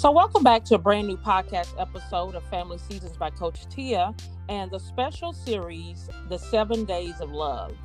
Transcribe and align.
So, 0.00 0.10
welcome 0.10 0.42
back 0.42 0.64
to 0.64 0.76
a 0.76 0.78
brand 0.78 1.08
new 1.08 1.18
podcast 1.18 1.78
episode 1.78 2.34
of 2.34 2.42
Family 2.44 2.78
Seasons 2.78 3.18
by 3.18 3.28
Coach 3.28 3.68
Tia 3.68 4.14
and 4.48 4.70
the 4.70 4.80
special 4.80 5.34
series, 5.34 6.08
The 6.30 6.38
Seven 6.38 6.86
Days 6.86 7.20
of 7.20 7.32
Love. 7.32 7.76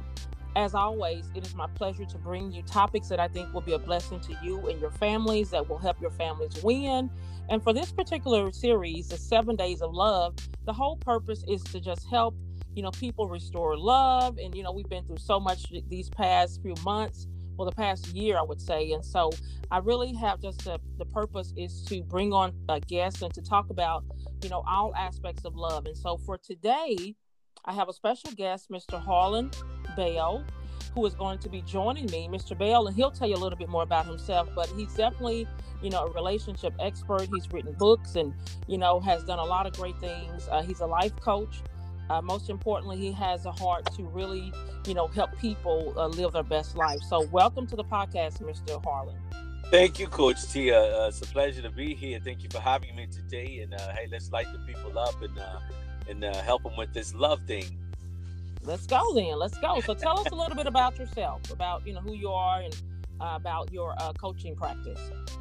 As 0.56 0.74
always, 0.74 1.30
it 1.36 1.46
is 1.46 1.54
my 1.56 1.68
pleasure 1.76 2.06
to 2.06 2.18
bring 2.18 2.54
you 2.54 2.64
topics 2.64 3.10
that 3.10 3.20
I 3.20 3.28
think 3.28 3.54
will 3.54 3.60
be 3.60 3.74
a 3.74 3.78
blessing 3.78 4.22
to 4.22 4.38
you 4.42 4.66
and 4.70 4.80
your 4.80 4.92
families 4.92 5.50
that 5.50 5.68
will 5.68 5.78
help 5.78 6.00
your 6.00 6.12
families 6.12 6.64
win. 6.64 7.10
And 7.50 7.62
for 7.62 7.74
this 7.74 7.92
particular 7.92 8.50
series, 8.54 9.10
The 9.10 9.18
Seven 9.18 9.58
Days 9.58 9.82
of 9.82 9.94
Love, 9.94 10.36
the 10.64 10.72
whole 10.72 10.96
purpose 10.96 11.44
is 11.50 11.62
to 11.66 11.82
just 11.82 12.08
help, 12.10 12.34
you 12.76 12.82
know, 12.82 12.92
people 12.92 13.28
restore 13.28 13.78
love. 13.78 14.38
And, 14.38 14.56
you 14.56 14.64
know, 14.64 14.72
we've 14.72 14.88
been 14.88 15.04
through 15.04 15.18
so 15.18 15.38
much 15.38 15.66
these 15.90 16.10
past 16.10 16.62
few 16.62 16.76
months 16.86 17.28
well 17.58 17.70
the 17.70 17.76
past 17.76 18.08
year 18.08 18.38
i 18.38 18.42
would 18.42 18.62
say 18.62 18.92
and 18.92 19.04
so 19.04 19.32
i 19.72 19.78
really 19.78 20.14
have 20.14 20.42
just 20.42 20.64
the, 20.66 20.80
the 20.98 21.06
purpose 21.06 21.54
is 21.58 21.84
to 21.84 22.04
bring 22.04 22.34
on 22.34 22.54
a 22.70 22.80
guest 22.80 23.22
and 23.22 23.34
to 23.34 23.42
talk 23.42 23.70
about 23.70 24.04
you 24.44 24.50
know 24.50 24.64
all 24.68 24.94
aspects 24.96 25.46
of 25.46 25.56
love 25.56 25.86
and 25.86 25.98
so 25.98 26.18
for 26.18 26.38
today 26.38 27.16
i 27.66 27.74
have 27.74 27.90
a 27.90 27.94
special 27.94 28.32
guest 28.32 28.70
mr 28.70 29.02
harlon 29.02 29.50
bell 29.96 30.44
who 30.94 31.06
is 31.06 31.14
going 31.16 31.38
to 31.38 31.50
be 31.50 31.62
joining 31.62 32.06
me 32.08 32.28
mr 32.32 32.58
bell 32.58 32.88
and 32.88 32.96
he'll 32.96 33.12
tell 33.12 33.28
you 33.28 33.36
a 33.36 33.38
little 33.38 33.58
bit 33.58 33.70
more 33.70 33.84
about 33.84 34.06
himself 34.06 34.50
but 34.56 34.68
he's 34.78 34.94
definitely 34.94 35.48
you 35.82 35.90
know 35.90 36.06
a 36.06 36.12
relationship 36.12 36.74
expert. 36.80 37.28
He's 37.32 37.52
written 37.52 37.74
books 37.74 38.16
and 38.16 38.34
you 38.68 38.78
know 38.78 39.00
has 39.02 39.24
done 39.24 39.40
a 39.40 39.44
lot 39.44 39.68
of 39.68 39.74
great 39.74 39.98
things. 40.00 40.48
Uh, 40.52 40.64
he's 40.64 40.80
a 40.80 40.86
life 40.86 41.16
coach 41.18 41.62
uh, 42.10 42.22
most 42.22 42.50
importantly, 42.50 42.98
he 42.98 43.12
has 43.12 43.46
a 43.46 43.52
heart 43.52 43.86
to 43.96 44.04
really, 44.04 44.54
you 44.86 44.94
know, 44.94 45.08
help 45.08 45.36
people 45.40 45.94
uh, 45.98 46.08
live 46.08 46.34
their 46.34 46.44
best 46.44 46.76
life. 46.76 47.00
So, 47.08 47.22
welcome 47.32 47.66
to 47.68 47.76
the 47.76 47.84
podcast, 47.84 48.42
Mr. 48.42 48.84
Harlon. 48.84 49.18
Thank 49.72 50.00
you, 50.00 50.08
Coach 50.08 50.48
Tia. 50.52 50.80
Uh, 50.80 51.08
it's 51.08 51.22
a 51.22 51.26
pleasure 51.26 51.64
to 51.64 51.72
be 51.72 51.96
here. 51.96 52.20
Thank 52.24 52.44
you 52.44 52.50
for 52.52 52.60
having 52.60 52.96
me 52.96 53.08
today. 53.08 53.60
And 53.64 53.74
uh, 53.74 53.94
hey, 53.94 54.08
let's 54.12 54.32
light 54.32 54.48
the 54.52 54.60
people 54.60 54.98
up 55.00 55.20
and 55.22 55.38
uh, 55.38 55.60
and 56.08 56.24
uh, 56.24 56.42
help 56.44 56.64
them 56.64 56.78
with 56.78 56.94
this 56.94 57.16
love 57.16 57.42
thing. 57.48 57.76
Let's 58.62 58.86
go 58.86 59.02
then. 59.16 59.40
Let's 59.40 59.58
go. 59.58 59.80
So, 59.82 59.96
tell 59.96 60.20
us 60.20 60.28
a 60.32 60.36
little 60.36 60.56
bit 60.56 60.68
about 60.68 61.00
yourself, 61.00 61.50
about 61.52 61.88
you 61.88 61.94
know 61.94 62.02
who 62.02 62.14
you 62.14 62.30
are, 62.30 62.62
and 62.62 62.76
about 63.20 63.74
your 63.74 63.96
coaching 64.20 64.56
practice. 64.56 65.00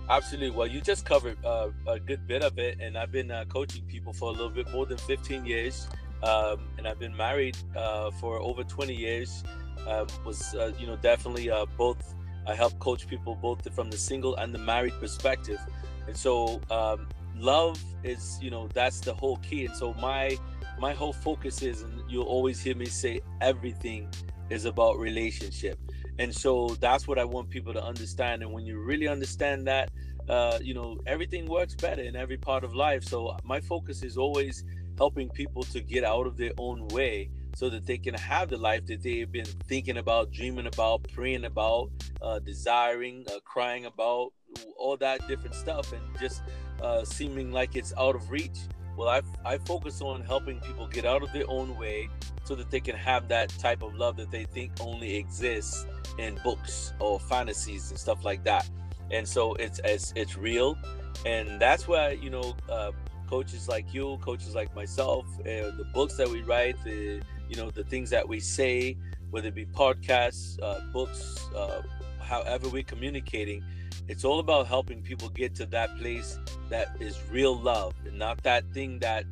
Absolutely. 0.08 0.56
Well, 0.56 0.66
you 0.66 0.80
just 0.80 1.04
covered 1.04 1.36
a 1.44 2.00
good 2.06 2.26
bit 2.26 2.42
of 2.42 2.58
it, 2.58 2.78
and 2.80 2.96
I've 2.96 3.12
been 3.12 3.30
coaching 3.50 3.84
people 3.84 4.14
for 4.14 4.30
a 4.30 4.32
little 4.32 4.48
bit 4.48 4.70
more 4.72 4.86
than 4.86 4.96
15 4.96 5.44
years 5.44 5.88
um, 6.24 6.68
and 6.78 6.88
I've 6.88 6.98
been 6.98 7.16
married 7.16 7.56
uh, 7.76 8.10
for 8.12 8.38
over 8.40 8.64
20 8.64 8.94
years. 8.94 9.44
Uh, 9.86 10.06
was 10.24 10.54
uh, 10.54 10.72
you 10.78 10.86
know 10.86 10.96
definitely 10.96 11.50
uh, 11.50 11.66
both. 11.76 12.14
I 12.46 12.54
help 12.54 12.78
coach 12.78 13.06
people 13.06 13.34
both 13.34 13.72
from 13.74 13.90
the 13.90 13.96
single 13.96 14.36
and 14.36 14.54
the 14.54 14.58
married 14.58 14.94
perspective, 15.00 15.60
and 16.06 16.16
so 16.16 16.60
um, 16.70 17.08
love 17.36 17.82
is 18.02 18.38
you 18.40 18.50
know 18.50 18.68
that's 18.72 19.00
the 19.00 19.12
whole 19.12 19.36
key. 19.38 19.66
And 19.66 19.76
so 19.76 19.92
my 19.94 20.38
my 20.78 20.92
whole 20.92 21.12
focus 21.12 21.62
is, 21.62 21.82
and 21.82 22.02
you'll 22.08 22.24
always 22.24 22.60
hear 22.60 22.74
me 22.74 22.86
say, 22.86 23.20
everything 23.40 24.08
is 24.50 24.64
about 24.64 24.98
relationship. 24.98 25.78
And 26.18 26.34
so 26.34 26.76
that's 26.80 27.08
what 27.08 27.18
I 27.18 27.24
want 27.24 27.50
people 27.50 27.72
to 27.72 27.82
understand. 27.82 28.42
And 28.42 28.52
when 28.52 28.64
you 28.64 28.80
really 28.80 29.08
understand 29.08 29.66
that, 29.66 29.90
uh, 30.28 30.58
you 30.62 30.74
know, 30.74 30.98
everything 31.06 31.46
works 31.46 31.74
better 31.74 32.02
in 32.02 32.16
every 32.16 32.36
part 32.36 32.64
of 32.64 32.74
life. 32.74 33.04
So 33.04 33.36
my 33.44 33.60
focus 33.60 34.02
is 34.02 34.16
always 34.16 34.64
helping 34.98 35.28
people 35.30 35.62
to 35.62 35.80
get 35.80 36.04
out 36.04 36.26
of 36.26 36.36
their 36.36 36.52
own 36.58 36.86
way 36.88 37.30
so 37.54 37.68
that 37.68 37.86
they 37.86 37.98
can 37.98 38.14
have 38.14 38.50
the 38.50 38.56
life 38.56 38.84
that 38.86 39.02
they've 39.02 39.30
been 39.30 39.44
thinking 39.44 39.98
about, 39.98 40.32
dreaming 40.32 40.66
about, 40.66 41.06
praying 41.12 41.44
about, 41.44 41.90
uh, 42.20 42.38
desiring, 42.40 43.24
uh, 43.28 43.38
crying 43.44 43.86
about, 43.86 44.32
all 44.76 44.96
that 44.96 45.26
different 45.28 45.54
stuff, 45.54 45.92
and 45.92 46.02
just 46.18 46.42
uh, 46.82 47.04
seeming 47.04 47.52
like 47.52 47.76
it's 47.76 47.92
out 47.98 48.14
of 48.14 48.30
reach. 48.30 48.58
Well, 48.96 49.08
I, 49.08 49.22
I 49.44 49.58
focus 49.58 50.00
on 50.00 50.22
helping 50.22 50.60
people 50.60 50.86
get 50.86 51.04
out 51.04 51.22
of 51.22 51.32
their 51.32 51.48
own 51.48 51.76
way 51.76 52.08
so 52.44 52.54
that 52.54 52.70
they 52.70 52.80
can 52.80 52.94
have 52.94 53.28
that 53.28 53.48
type 53.50 53.82
of 53.82 53.94
love 53.94 54.16
that 54.18 54.30
they 54.30 54.44
think 54.44 54.72
only 54.80 55.16
exists 55.16 55.86
in 56.18 56.38
books 56.44 56.92
or 57.00 57.18
fantasies 57.18 57.90
and 57.90 57.98
stuff 57.98 58.24
like 58.24 58.44
that. 58.44 58.68
And 59.10 59.26
so 59.26 59.54
it's 59.54 59.80
it's, 59.84 60.12
it's 60.16 60.36
real, 60.36 60.78
and 61.26 61.60
that's 61.60 61.86
why 61.86 62.10
you 62.10 62.30
know 62.30 62.54
uh, 62.68 62.92
coaches 63.28 63.68
like 63.68 63.92
you, 63.92 64.18
coaches 64.22 64.54
like 64.54 64.74
myself, 64.74 65.26
uh, 65.40 65.70
the 65.76 65.86
books 65.92 66.16
that 66.16 66.28
we 66.28 66.42
write, 66.42 66.76
the 66.84 67.20
you 67.48 67.56
know 67.56 67.70
the 67.70 67.84
things 67.84 68.10
that 68.10 68.26
we 68.26 68.40
say, 68.40 68.96
whether 69.30 69.48
it 69.48 69.54
be 69.54 69.66
podcasts, 69.66 70.58
uh, 70.62 70.80
books, 70.92 71.48
uh, 71.56 71.82
however 72.20 72.68
we're 72.68 72.82
communicating, 72.82 73.62
it's 74.08 74.24
all 74.24 74.38
about 74.38 74.66
helping 74.66 75.02
people 75.02 75.28
get 75.30 75.54
to 75.56 75.66
that 75.66 75.96
place 75.98 76.38
that 76.68 76.96
is 77.00 77.18
real 77.30 77.58
love 77.58 77.94
and 78.06 78.18
not 78.18 78.42
that 78.42 78.64
thing 78.72 78.98
that 78.98 79.24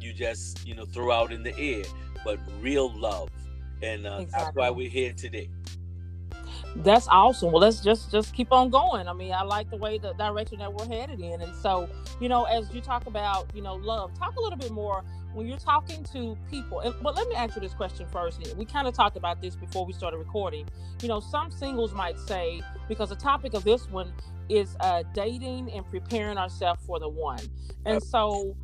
you 0.00 0.12
just 0.12 0.66
you 0.66 0.74
know 0.74 0.84
throw 0.84 1.10
out 1.10 1.32
in 1.32 1.42
the 1.42 1.56
air, 1.58 1.84
but 2.24 2.38
real 2.60 2.92
love, 2.98 3.28
and 3.82 4.06
exactly. 4.06 4.26
Uh, 4.34 4.38
that's 4.38 4.56
why 4.56 4.70
we're 4.70 4.88
here 4.88 5.12
today. 5.12 5.48
That's 6.76 7.08
awesome. 7.08 7.50
Well, 7.52 7.60
let's 7.60 7.80
just 7.80 8.10
just 8.10 8.32
keep 8.32 8.52
on 8.52 8.70
going. 8.70 9.08
I 9.08 9.12
mean, 9.12 9.32
I 9.32 9.42
like 9.42 9.70
the 9.70 9.76
way 9.76 9.98
the 9.98 10.12
direction 10.14 10.58
that 10.60 10.72
we're 10.72 10.86
headed 10.86 11.20
in. 11.20 11.40
And 11.40 11.54
so, 11.56 11.88
you 12.20 12.28
know, 12.28 12.44
as 12.44 12.72
you 12.72 12.80
talk 12.80 13.06
about, 13.06 13.50
you 13.54 13.62
know, 13.62 13.74
love, 13.74 14.16
talk 14.16 14.36
a 14.36 14.40
little 14.40 14.58
bit 14.58 14.70
more 14.70 15.04
when 15.34 15.46
you're 15.46 15.58
talking 15.58 16.04
to 16.12 16.36
people. 16.50 16.80
And, 16.80 16.94
but 17.02 17.16
let 17.16 17.28
me 17.28 17.34
answer 17.34 17.60
this 17.60 17.74
question 17.74 18.06
first. 18.12 18.40
We 18.56 18.64
kind 18.64 18.86
of 18.86 18.94
talked 18.94 19.16
about 19.16 19.42
this 19.42 19.56
before 19.56 19.84
we 19.84 19.92
started 19.92 20.18
recording. 20.18 20.68
You 21.02 21.08
know, 21.08 21.20
some 21.20 21.50
singles 21.50 21.92
might 21.92 22.18
say 22.18 22.62
because 22.88 23.08
the 23.08 23.16
topic 23.16 23.54
of 23.54 23.64
this 23.64 23.88
one 23.90 24.12
is 24.48 24.76
uh, 24.80 25.02
dating 25.12 25.72
and 25.72 25.88
preparing 25.90 26.38
ourselves 26.38 26.80
for 26.86 27.00
the 27.00 27.08
one. 27.08 27.40
And 27.84 28.02
so 28.02 28.56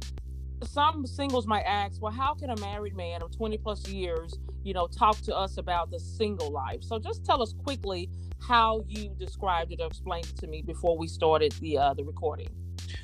some 0.62 1.06
singles 1.06 1.47
might 1.47 1.62
ask, 1.62 2.00
well, 2.00 2.12
how 2.12 2.34
can 2.34 2.50
a 2.50 2.56
married 2.61 2.97
man 2.97 3.23
of 3.23 3.37
20 3.37 3.59
plus 3.59 3.87
years, 3.88 4.34
you 4.66 4.75
know, 4.75 4.88
talk 4.88 5.21
to 5.22 5.34
us 5.34 5.59
about 5.59 5.91
the 5.91 6.00
single 6.00 6.50
life? 6.50 6.82
So 6.82 6.99
just 6.99 7.25
tell 7.25 7.41
us 7.41 7.54
quickly 7.65 8.10
how 8.41 8.84
you 8.88 9.15
described 9.16 9.72
it 9.72 9.81
or 9.81 9.87
explained 9.87 10.27
it 10.27 10.37
to 10.38 10.47
me 10.49 10.62
before 10.62 10.99
we 10.99 11.06
started 11.06 11.53
the 11.60 11.78
uh, 11.78 11.94
the 11.94 12.04
recording. 12.04 12.49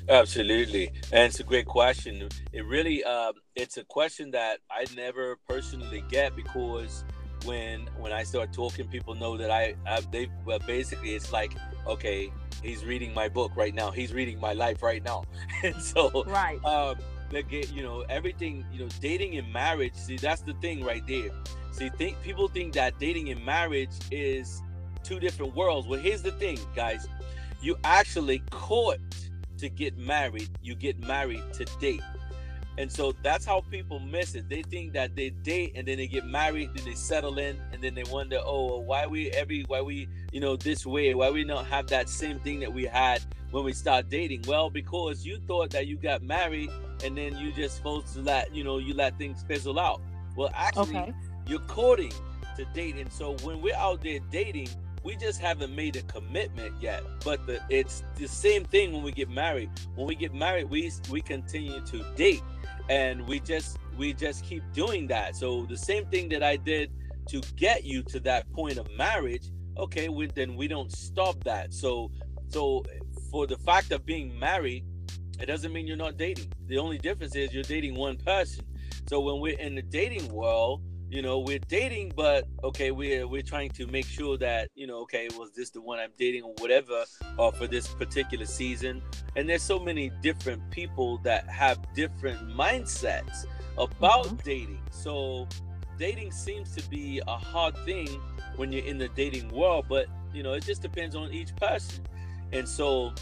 Absolutely, 0.09 0.87
and 1.11 1.23
it's 1.23 1.39
a 1.39 1.43
great 1.43 1.65
question. 1.65 2.27
It 2.51 2.65
really, 2.65 3.03
uh, 3.03 3.31
it's 3.55 3.77
a 3.77 3.85
question 3.85 4.31
that 4.31 4.59
I 4.69 4.85
never 4.95 5.37
personally 5.47 6.03
get 6.09 6.35
because 6.35 7.05
when 7.45 7.87
when 7.97 8.11
I 8.11 8.23
start 8.23 8.51
talking, 8.51 8.87
people 8.87 9.15
know 9.15 9.37
that 9.37 9.49
I, 9.49 9.75
I 9.87 10.01
they 10.11 10.29
well, 10.45 10.59
basically 10.59 11.15
it's 11.15 11.31
like 11.31 11.53
okay, 11.87 12.31
he's 12.61 12.83
reading 12.83 13.13
my 13.13 13.29
book 13.29 13.51
right 13.55 13.73
now. 13.73 13.91
He's 13.91 14.13
reading 14.13 14.39
my 14.39 14.53
life 14.53 14.83
right 14.83 15.03
now, 15.03 15.23
and 15.63 15.81
so 15.81 16.23
right. 16.27 16.63
Um, 16.65 16.97
get 17.41 17.71
you 17.71 17.81
know 17.81 18.01
everything 18.09 18.65
you 18.71 18.79
know 18.79 18.89
dating 19.01 19.37
and 19.37 19.51
marriage 19.51 19.95
see 19.95 20.17
that's 20.17 20.41
the 20.41 20.53
thing 20.55 20.83
right 20.83 21.05
there. 21.07 21.29
See 21.71 21.89
think 21.89 22.21
people 22.21 22.47
think 22.47 22.73
that 22.73 22.99
dating 22.99 23.29
and 23.29 23.43
marriage 23.43 23.91
is 24.11 24.61
two 25.03 25.19
different 25.19 25.55
worlds. 25.55 25.87
Well 25.87 25.99
here's 25.99 26.21
the 26.21 26.31
thing 26.33 26.59
guys. 26.75 27.07
You 27.61 27.77
actually 27.83 28.39
court 28.51 28.99
to 29.57 29.69
get 29.69 29.97
married 29.97 30.49
you 30.61 30.75
get 30.75 30.99
married 30.99 31.41
to 31.53 31.65
date. 31.79 32.01
And 32.77 32.91
so 32.91 33.13
that's 33.21 33.45
how 33.45 33.61
people 33.69 33.99
miss 33.99 34.33
it. 34.33 34.49
They 34.49 34.63
think 34.63 34.93
that 34.93 35.15
they 35.15 35.29
date 35.29 35.73
and 35.75 35.87
then 35.87 35.97
they 35.97 36.07
get 36.07 36.25
married 36.25 36.71
then 36.75 36.85
they 36.85 36.95
settle 36.95 37.37
in 37.37 37.59
and 37.71 37.81
then 37.81 37.93
they 37.93 38.03
wonder 38.03 38.39
oh 38.43 38.79
why 38.79 39.05
we 39.05 39.29
every 39.31 39.63
why 39.67 39.81
we 39.81 40.07
you 40.31 40.39
know 40.39 40.55
this 40.55 40.85
way? 40.85 41.13
Why 41.13 41.29
we 41.29 41.43
don't 41.43 41.65
have 41.65 41.87
that 41.87 42.09
same 42.09 42.39
thing 42.39 42.59
that 42.61 42.73
we 42.73 42.85
had 42.85 43.21
when 43.51 43.63
we 43.63 43.73
start 43.73 44.09
dating? 44.09 44.43
Well 44.47 44.69
because 44.69 45.25
you 45.25 45.39
thought 45.47 45.69
that 45.71 45.87
you 45.87 45.97
got 45.97 46.23
married 46.23 46.69
and 47.03 47.17
then 47.17 47.37
you 47.37 47.51
just 47.51 47.75
supposed 47.75 48.13
to 48.13 48.21
let 48.21 48.53
you 48.55 48.63
know 48.63 48.77
you 48.77 48.93
let 48.93 49.17
things 49.17 49.43
fizzle 49.43 49.79
out. 49.79 50.01
Well, 50.35 50.49
actually, 50.53 50.97
okay. 50.97 51.13
you're 51.47 51.59
courting 51.59 52.13
to 52.55 52.65
date, 52.73 52.95
and 52.95 53.11
so 53.11 53.35
when 53.43 53.61
we're 53.61 53.75
out 53.75 54.01
there 54.01 54.19
dating, 54.31 54.69
we 55.03 55.15
just 55.15 55.39
haven't 55.39 55.75
made 55.75 55.95
a 55.95 56.01
commitment 56.03 56.73
yet. 56.81 57.03
But 57.23 57.45
the, 57.45 57.61
it's 57.69 58.03
the 58.15 58.27
same 58.27 58.63
thing 58.63 58.93
when 58.93 59.03
we 59.03 59.11
get 59.11 59.29
married. 59.29 59.69
When 59.95 60.07
we 60.07 60.15
get 60.15 60.33
married, 60.33 60.69
we 60.69 60.91
we 61.09 61.21
continue 61.21 61.81
to 61.81 62.03
date, 62.15 62.41
and 62.89 63.27
we 63.27 63.39
just 63.39 63.77
we 63.97 64.13
just 64.13 64.43
keep 64.45 64.63
doing 64.73 65.07
that. 65.07 65.35
So 65.35 65.65
the 65.65 65.77
same 65.77 66.05
thing 66.05 66.29
that 66.29 66.43
I 66.43 66.55
did 66.55 66.91
to 67.27 67.41
get 67.55 67.83
you 67.83 68.01
to 68.03 68.19
that 68.21 68.51
point 68.53 68.77
of 68.77 68.87
marriage, 68.97 69.49
okay, 69.77 70.09
we, 70.09 70.27
then 70.27 70.55
we 70.55 70.67
don't 70.67 70.91
stop 70.91 71.41
that. 71.43 71.73
So 71.73 72.11
so 72.47 72.83
for 73.31 73.47
the 73.47 73.57
fact 73.57 73.91
of 73.91 74.05
being 74.05 74.37
married 74.39 74.85
it 75.39 75.45
doesn't 75.45 75.73
mean 75.73 75.87
you're 75.87 75.97
not 75.97 76.17
dating. 76.17 76.51
The 76.67 76.77
only 76.77 76.97
difference 76.97 77.35
is 77.35 77.53
you're 77.53 77.63
dating 77.63 77.95
one 77.95 78.17
person. 78.17 78.65
So 79.07 79.19
when 79.19 79.39
we're 79.41 79.59
in 79.59 79.75
the 79.75 79.81
dating 79.81 80.31
world, 80.31 80.81
you 81.09 81.21
know, 81.21 81.39
we're 81.39 81.59
dating, 81.59 82.13
but 82.15 82.47
okay, 82.63 82.89
we're 82.89 83.27
we're 83.27 83.43
trying 83.43 83.69
to 83.71 83.85
make 83.87 84.05
sure 84.05 84.35
that 84.39 84.69
you 84.73 84.87
know, 84.87 85.01
okay, 85.01 85.27
was 85.37 85.51
this 85.51 85.69
the 85.69 85.81
one 85.81 85.99
I'm 85.99 86.11
dating 86.17 86.43
or 86.43 86.53
whatever, 86.57 87.05
or 87.37 87.51
for 87.51 87.67
this 87.67 87.87
particular 87.87 88.45
season? 88.45 89.01
And 89.35 89.47
there's 89.47 89.61
so 89.61 89.77
many 89.77 90.11
different 90.21 90.67
people 90.71 91.19
that 91.19 91.47
have 91.49 91.77
different 91.93 92.47
mindsets 92.49 93.45
about 93.77 94.25
mm-hmm. 94.25 94.35
dating. 94.37 94.81
So 94.89 95.47
dating 95.99 96.31
seems 96.31 96.75
to 96.75 96.89
be 96.89 97.21
a 97.27 97.37
hard 97.37 97.77
thing 97.85 98.07
when 98.55 98.71
you're 98.71 98.85
in 98.85 98.97
the 98.97 99.09
dating 99.09 99.49
world, 99.49 99.85
but 99.87 100.07
you 100.33 100.41
know, 100.41 100.53
it 100.53 100.63
just 100.63 100.81
depends 100.81 101.15
on 101.15 101.31
each 101.31 101.55
person. 101.57 102.05
And 102.51 102.67
so 102.67 103.13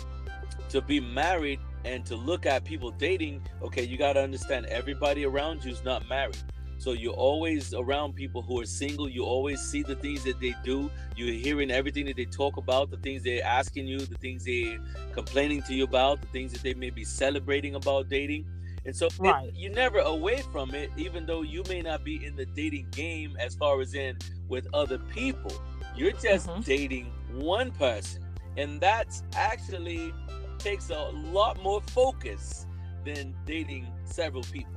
to 0.70 0.82
be 0.82 1.00
married 1.02 1.60
and 1.86 2.06
to 2.06 2.16
look 2.16 2.46
at 2.46 2.64
people 2.64 2.92
dating, 2.92 3.42
okay, 3.62 3.84
you 3.84 3.98
got 3.98 4.14
to 4.14 4.22
understand 4.22 4.66
everybody 4.68 5.26
around 5.26 5.64
you 5.64 5.72
is 5.72 5.84
not 5.84 6.08
married. 6.10 6.38
So 6.78 6.94
you're 6.94 7.14
always 7.14 7.76
around 7.76 8.16
people 8.16 8.42
who 8.42 8.60
are 8.60 8.66
single. 8.66 9.08
You 9.08 9.24
always 9.24 9.62
see 9.62 9.84
the 9.84 9.96
things 9.96 10.24
that 10.24 10.40
they 10.40 10.56
do. 10.64 10.90
You're 11.16 11.36
hearing 11.36 11.70
everything 11.70 12.06
that 12.06 12.16
they 12.16 12.26
talk 12.26 12.58
about, 12.58 12.90
the 12.90 12.98
things 12.98 13.22
they're 13.22 13.46
asking 13.46 13.86
you, 13.86 14.00
the 14.00 14.16
things 14.16 14.46
they're 14.46 14.80
complaining 15.14 15.62
to 15.64 15.76
you 15.76 15.84
about, 15.84 16.22
the 16.22 16.28
things 16.28 16.52
that 16.54 16.64
they 16.64 16.74
may 16.74 16.90
be 16.90 17.04
celebrating 17.04 17.76
about 17.76 18.10
dating. 18.10 18.48
And 18.84 18.96
so 18.96 19.10
right. 19.20 19.50
it, 19.50 19.54
you're 19.56 19.72
never 19.72 20.00
away 20.00 20.42
from 20.52 20.74
it, 20.74 20.90
even 20.98 21.28
though 21.28 21.44
you 21.44 21.62
may 21.70 21.84
not 21.84 22.04
be 22.04 22.26
in 22.26 22.36
the 22.36 22.48
dating 22.48 22.88
game 22.90 23.38
as 23.40 23.54
far 23.54 23.80
as 23.80 23.94
in 23.94 24.18
with 24.48 24.68
other 24.74 24.98
people. 24.98 25.54
You're 25.96 26.14
just 26.14 26.48
mm-hmm. 26.48 26.62
dating 26.62 27.12
one 27.34 27.70
person. 27.70 28.26
And 28.58 28.82
that's 28.82 29.22
actually 29.36 30.14
takes 30.64 30.90
a 30.90 31.10
lot 31.32 31.62
more 31.62 31.82
focus 31.82 32.68
than 33.06 33.34
dating 33.46 33.88
several 34.06 34.44
people. 34.44 34.74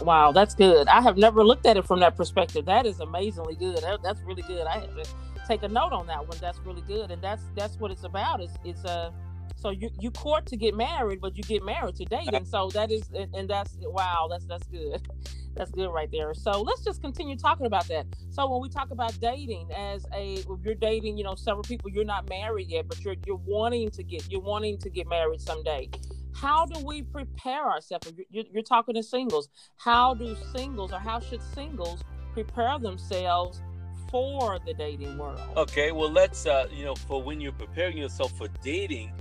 Wow, 0.00 0.32
that's 0.32 0.54
good. 0.54 0.88
I 0.88 1.00
have 1.00 1.16
never 1.16 1.44
looked 1.44 1.66
at 1.66 1.76
it 1.76 1.86
from 1.86 2.00
that 2.00 2.16
perspective. 2.16 2.64
That 2.66 2.84
is 2.84 3.00
amazingly 3.00 3.54
good. 3.54 3.78
That, 3.78 4.02
that's 4.02 4.20
really 4.22 4.42
good. 4.42 4.66
I 4.66 4.80
have 4.80 4.94
to 4.94 5.04
take 5.46 5.62
a 5.62 5.68
note 5.68 5.92
on 5.92 6.06
that 6.08 6.26
one. 6.26 6.36
That's 6.40 6.58
really 6.60 6.82
good, 6.82 7.10
and 7.10 7.22
that's 7.22 7.42
that's 7.54 7.78
what 7.78 7.90
it's 7.90 8.04
about. 8.04 8.40
It's 8.40 8.54
it's 8.64 8.84
a 8.84 9.12
so 9.56 9.70
you 9.70 9.90
you 9.98 10.10
court 10.10 10.46
to 10.46 10.56
get 10.56 10.76
married, 10.76 11.20
but 11.20 11.36
you 11.36 11.42
get 11.42 11.64
married 11.64 11.96
to 11.96 12.04
date, 12.04 12.32
and 12.32 12.46
so 12.46 12.68
that 12.74 12.90
is 12.90 13.10
and, 13.10 13.48
that's 13.48 13.76
wow. 13.80 14.28
That's 14.30 14.44
that's 14.44 14.66
good. 14.66 15.06
That's 15.56 15.70
good 15.70 15.86
right 15.90 16.10
there. 16.10 16.34
So 16.34 16.62
let's 16.62 16.82
just 16.82 17.00
continue 17.00 17.36
talking 17.36 17.66
about 17.66 17.86
that. 17.86 18.06
So 18.30 18.50
when 18.50 18.60
we 18.60 18.68
talk 18.68 18.90
about 18.90 19.16
dating, 19.20 19.70
as 19.72 20.04
a 20.12 20.34
if 20.34 20.46
you're 20.64 20.74
dating, 20.74 21.16
you 21.16 21.22
know, 21.22 21.36
several 21.36 21.62
people, 21.62 21.90
you're 21.90 22.04
not 22.04 22.28
married 22.28 22.68
yet, 22.70 22.88
but 22.88 23.00
you're 23.04 23.14
you're 23.24 23.36
wanting 23.36 23.88
to 23.90 24.02
get 24.02 24.28
you're 24.28 24.40
wanting 24.40 24.78
to 24.78 24.90
get 24.90 25.06
married 25.06 25.40
someday 25.40 25.88
how 26.34 26.66
do 26.66 26.84
we 26.84 27.02
prepare 27.02 27.64
ourselves? 27.64 28.12
You're, 28.30 28.44
you're, 28.52 28.62
talking 28.62 28.94
to 28.96 29.02
singles. 29.02 29.48
How 29.76 30.14
do 30.14 30.36
singles 30.54 30.92
or 30.92 30.98
how 30.98 31.20
should 31.20 31.40
singles 31.54 32.02
prepare 32.32 32.78
themselves 32.78 33.62
for 34.10 34.58
the 34.66 34.74
dating 34.74 35.16
world? 35.16 35.40
Okay, 35.56 35.92
well, 35.92 36.10
let's, 36.10 36.46
uh, 36.46 36.66
you 36.72 36.84
know, 36.84 36.94
for 36.94 37.22
when 37.22 37.40
you're 37.40 37.52
preparing 37.52 37.96
yourself 37.96 38.36
for 38.36 38.48
dating, 38.62 39.12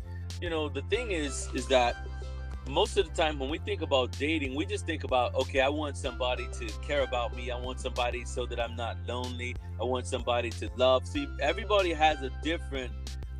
you 0.41 0.49
know, 0.49 0.69
the 0.69 0.81
thing 0.83 1.11
is, 1.11 1.49
is 1.53 1.67
that 1.67 1.95
most 2.69 2.97
of 2.97 3.07
the 3.07 3.13
time 3.13 3.39
when 3.39 3.49
we 3.49 3.57
think 3.57 3.81
about 3.81 4.11
dating, 4.17 4.55
we 4.55 4.65
just 4.65 4.85
think 4.85 5.03
about, 5.03 5.35
okay, 5.35 5.59
I 5.59 5.69
want 5.69 5.97
somebody 5.97 6.47
to 6.59 6.67
care 6.81 7.01
about 7.01 7.35
me. 7.35 7.51
I 7.51 7.59
want 7.59 7.79
somebody 7.79 8.23
so 8.25 8.45
that 8.45 8.59
I'm 8.59 8.75
not 8.75 8.97
lonely. 9.07 9.55
I 9.79 9.83
want 9.83 10.07
somebody 10.07 10.49
to 10.51 10.69
love. 10.77 11.05
See, 11.05 11.27
everybody 11.41 11.93
has 11.93 12.21
a 12.21 12.31
different 12.41 12.91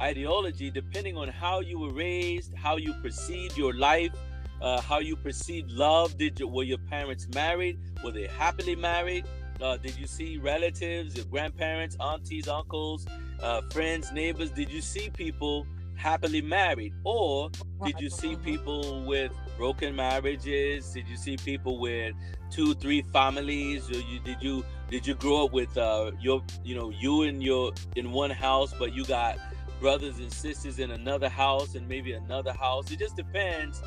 ideology 0.02 0.70
depending 0.70 1.16
on 1.18 1.30
how 1.30 1.62
you 1.62 1.80
were 1.80 1.94
raised, 1.94 2.54
how 2.56 2.78
you 2.78 2.94
perceived 3.02 3.58
your 3.58 3.74
life, 3.74 4.12
uh, 4.62 4.82
how 4.82 5.00
you 5.00 5.16
perceived 5.16 5.72
love. 5.72 6.18
Did 6.18 6.40
you 6.40 6.48
were 6.48 6.64
your 6.64 6.78
parents 6.78 7.28
married? 7.34 7.80
Were 8.04 8.12
they 8.12 8.28
happily 8.28 8.76
married? 8.76 9.26
Uh, 9.62 9.78
did 9.78 9.98
you 9.98 10.08
see 10.08 10.38
relatives, 10.38 11.22
grandparents, 11.26 11.96
aunties, 12.02 12.48
uncles, 12.48 13.06
uh, 13.42 13.62
friends, 13.72 14.12
neighbors? 14.12 14.50
Did 14.50 14.70
you 14.70 14.82
see 14.82 15.10
people 15.10 15.66
happily 15.96 16.42
married, 16.42 16.94
or 17.04 17.50
did 17.86 18.00
you 18.00 18.10
see 18.10 18.36
people 18.36 19.04
with 19.06 19.32
broken 19.58 19.96
marriages? 19.96 20.92
Did 20.92 21.08
you 21.08 21.18
see 21.18 21.38
people 21.38 21.80
with 21.80 22.14
two, 22.50 22.74
three 22.76 23.02
families? 23.02 23.90
Or 23.90 24.00
you 24.00 24.20
did 24.20 24.42
you 24.42 24.66
did 24.90 25.08
you 25.08 25.16
grow 25.16 25.46
up 25.46 25.54
with 25.54 25.78
uh, 25.78 26.12
your 26.20 26.44
you 26.64 26.76
know 26.76 26.90
you 26.90 27.24
and 27.24 27.42
your 27.42 27.72
in 27.96 28.12
one 28.12 28.32
house, 28.32 28.74
but 28.78 28.94
you 28.94 29.06
got 29.06 29.38
brothers 29.80 30.20
and 30.20 30.32
sisters 30.32 30.80
in 30.80 30.92
another 30.92 31.28
house 31.30 31.76
and 31.76 31.88
maybe 31.88 32.14
another 32.14 32.54
house. 32.54 32.90
It 32.92 33.00
just 33.00 33.16
depends 33.16 33.82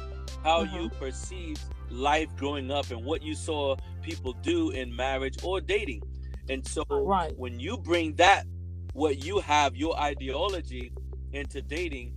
how 0.45 0.65
mm-hmm. 0.65 0.77
you 0.77 0.91
perceive 0.91 1.59
life 1.91 2.29
growing 2.37 2.71
up 2.71 2.91
and 2.91 3.05
what 3.05 3.23
you 3.23 3.35
saw 3.35 3.77
people 4.03 4.33
do 4.35 4.71
in 4.71 4.95
marriage 4.95 5.37
or 5.43 5.61
dating. 5.61 6.03
And 6.49 6.67
so 6.67 6.85
right. 6.91 7.33
when 7.37 7.59
you 7.59 7.77
bring 7.79 8.15
that, 8.17 8.45
what 8.93 9.25
you 9.25 9.41
have, 9.41 9.77
your 9.77 9.99
ideology 9.99 10.93
into 11.37 11.63
dating, 11.63 12.15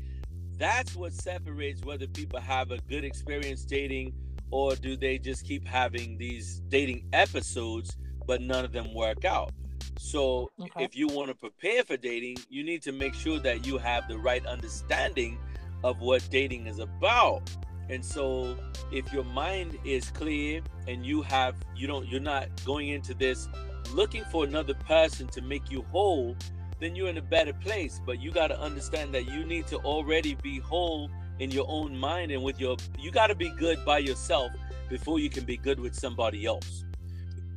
that's 0.57 0.95
what 0.95 1.13
separates 1.13 1.83
whether 1.83 2.07
people 2.07 2.39
have 2.39 2.71
a 2.71 2.80
good 2.89 3.04
experience 3.04 3.63
dating 3.63 4.13
or 4.51 4.75
do 4.75 4.98
they 4.98 5.18
just 5.18 5.45
keep 5.45 5.66
having 5.68 6.18
these 6.18 6.62
dating 6.69 7.06
episodes, 7.13 7.98
but 8.25 8.42
none 8.42 8.66
of 8.66 8.71
them 8.71 8.94
work 8.94 9.25
out. 9.25 9.51
So 9.98 10.50
okay. 10.60 10.83
if 10.83 10.95
you 10.95 11.07
want 11.07 11.27
to 11.27 11.36
prepare 11.36 11.83
for 11.83 11.98
dating, 11.98 12.38
you 12.50 12.63
need 12.63 12.81
to 12.83 12.92
make 12.92 13.13
sure 13.13 13.39
that 13.39 13.66
you 13.66 13.77
have 13.77 14.07
the 14.07 14.18
right 14.18 14.45
understanding 14.45 15.38
of 15.83 16.00
what 16.00 16.27
dating 16.30 16.68
is 16.68 16.80
about. 16.80 17.50
And 17.89 18.04
so 18.04 18.57
if 18.92 19.12
your 19.12 19.24
mind 19.24 19.77
is 19.83 20.10
clear 20.12 20.62
and 20.88 21.06
you 21.06 21.21
have 21.24 21.56
you 21.75 21.88
don't 21.88 22.07
you're 22.07 22.21
not 22.21 22.48
going 22.63 22.89
into 22.89 23.13
this 23.13 23.48
looking 23.94 24.24
for 24.25 24.44
another 24.44 24.74
person 24.74 25.27
to 25.27 25.42
make 25.42 25.71
you 25.71 25.81
whole, 25.92 26.36
then 26.79 26.95
you're 26.95 27.09
in 27.09 27.17
a 27.17 27.21
better 27.21 27.53
place. 27.53 28.01
But 28.05 28.21
you 28.21 28.31
got 28.31 28.47
to 28.47 28.59
understand 28.59 29.13
that 29.13 29.25
you 29.25 29.45
need 29.45 29.67
to 29.67 29.77
already 29.77 30.35
be 30.35 30.59
whole 30.59 31.09
in 31.39 31.51
your 31.51 31.65
own 31.69 31.97
mind 31.97 32.31
and 32.31 32.43
with 32.43 32.59
your 32.59 32.75
you 32.97 33.11
got 33.11 33.27
to 33.27 33.35
be 33.35 33.49
good 33.51 33.83
by 33.85 33.99
yourself 33.99 34.51
before 34.89 35.19
you 35.19 35.29
can 35.29 35.45
be 35.45 35.57
good 35.57 35.79
with 35.79 35.95
somebody 35.95 36.45
else. 36.45 36.85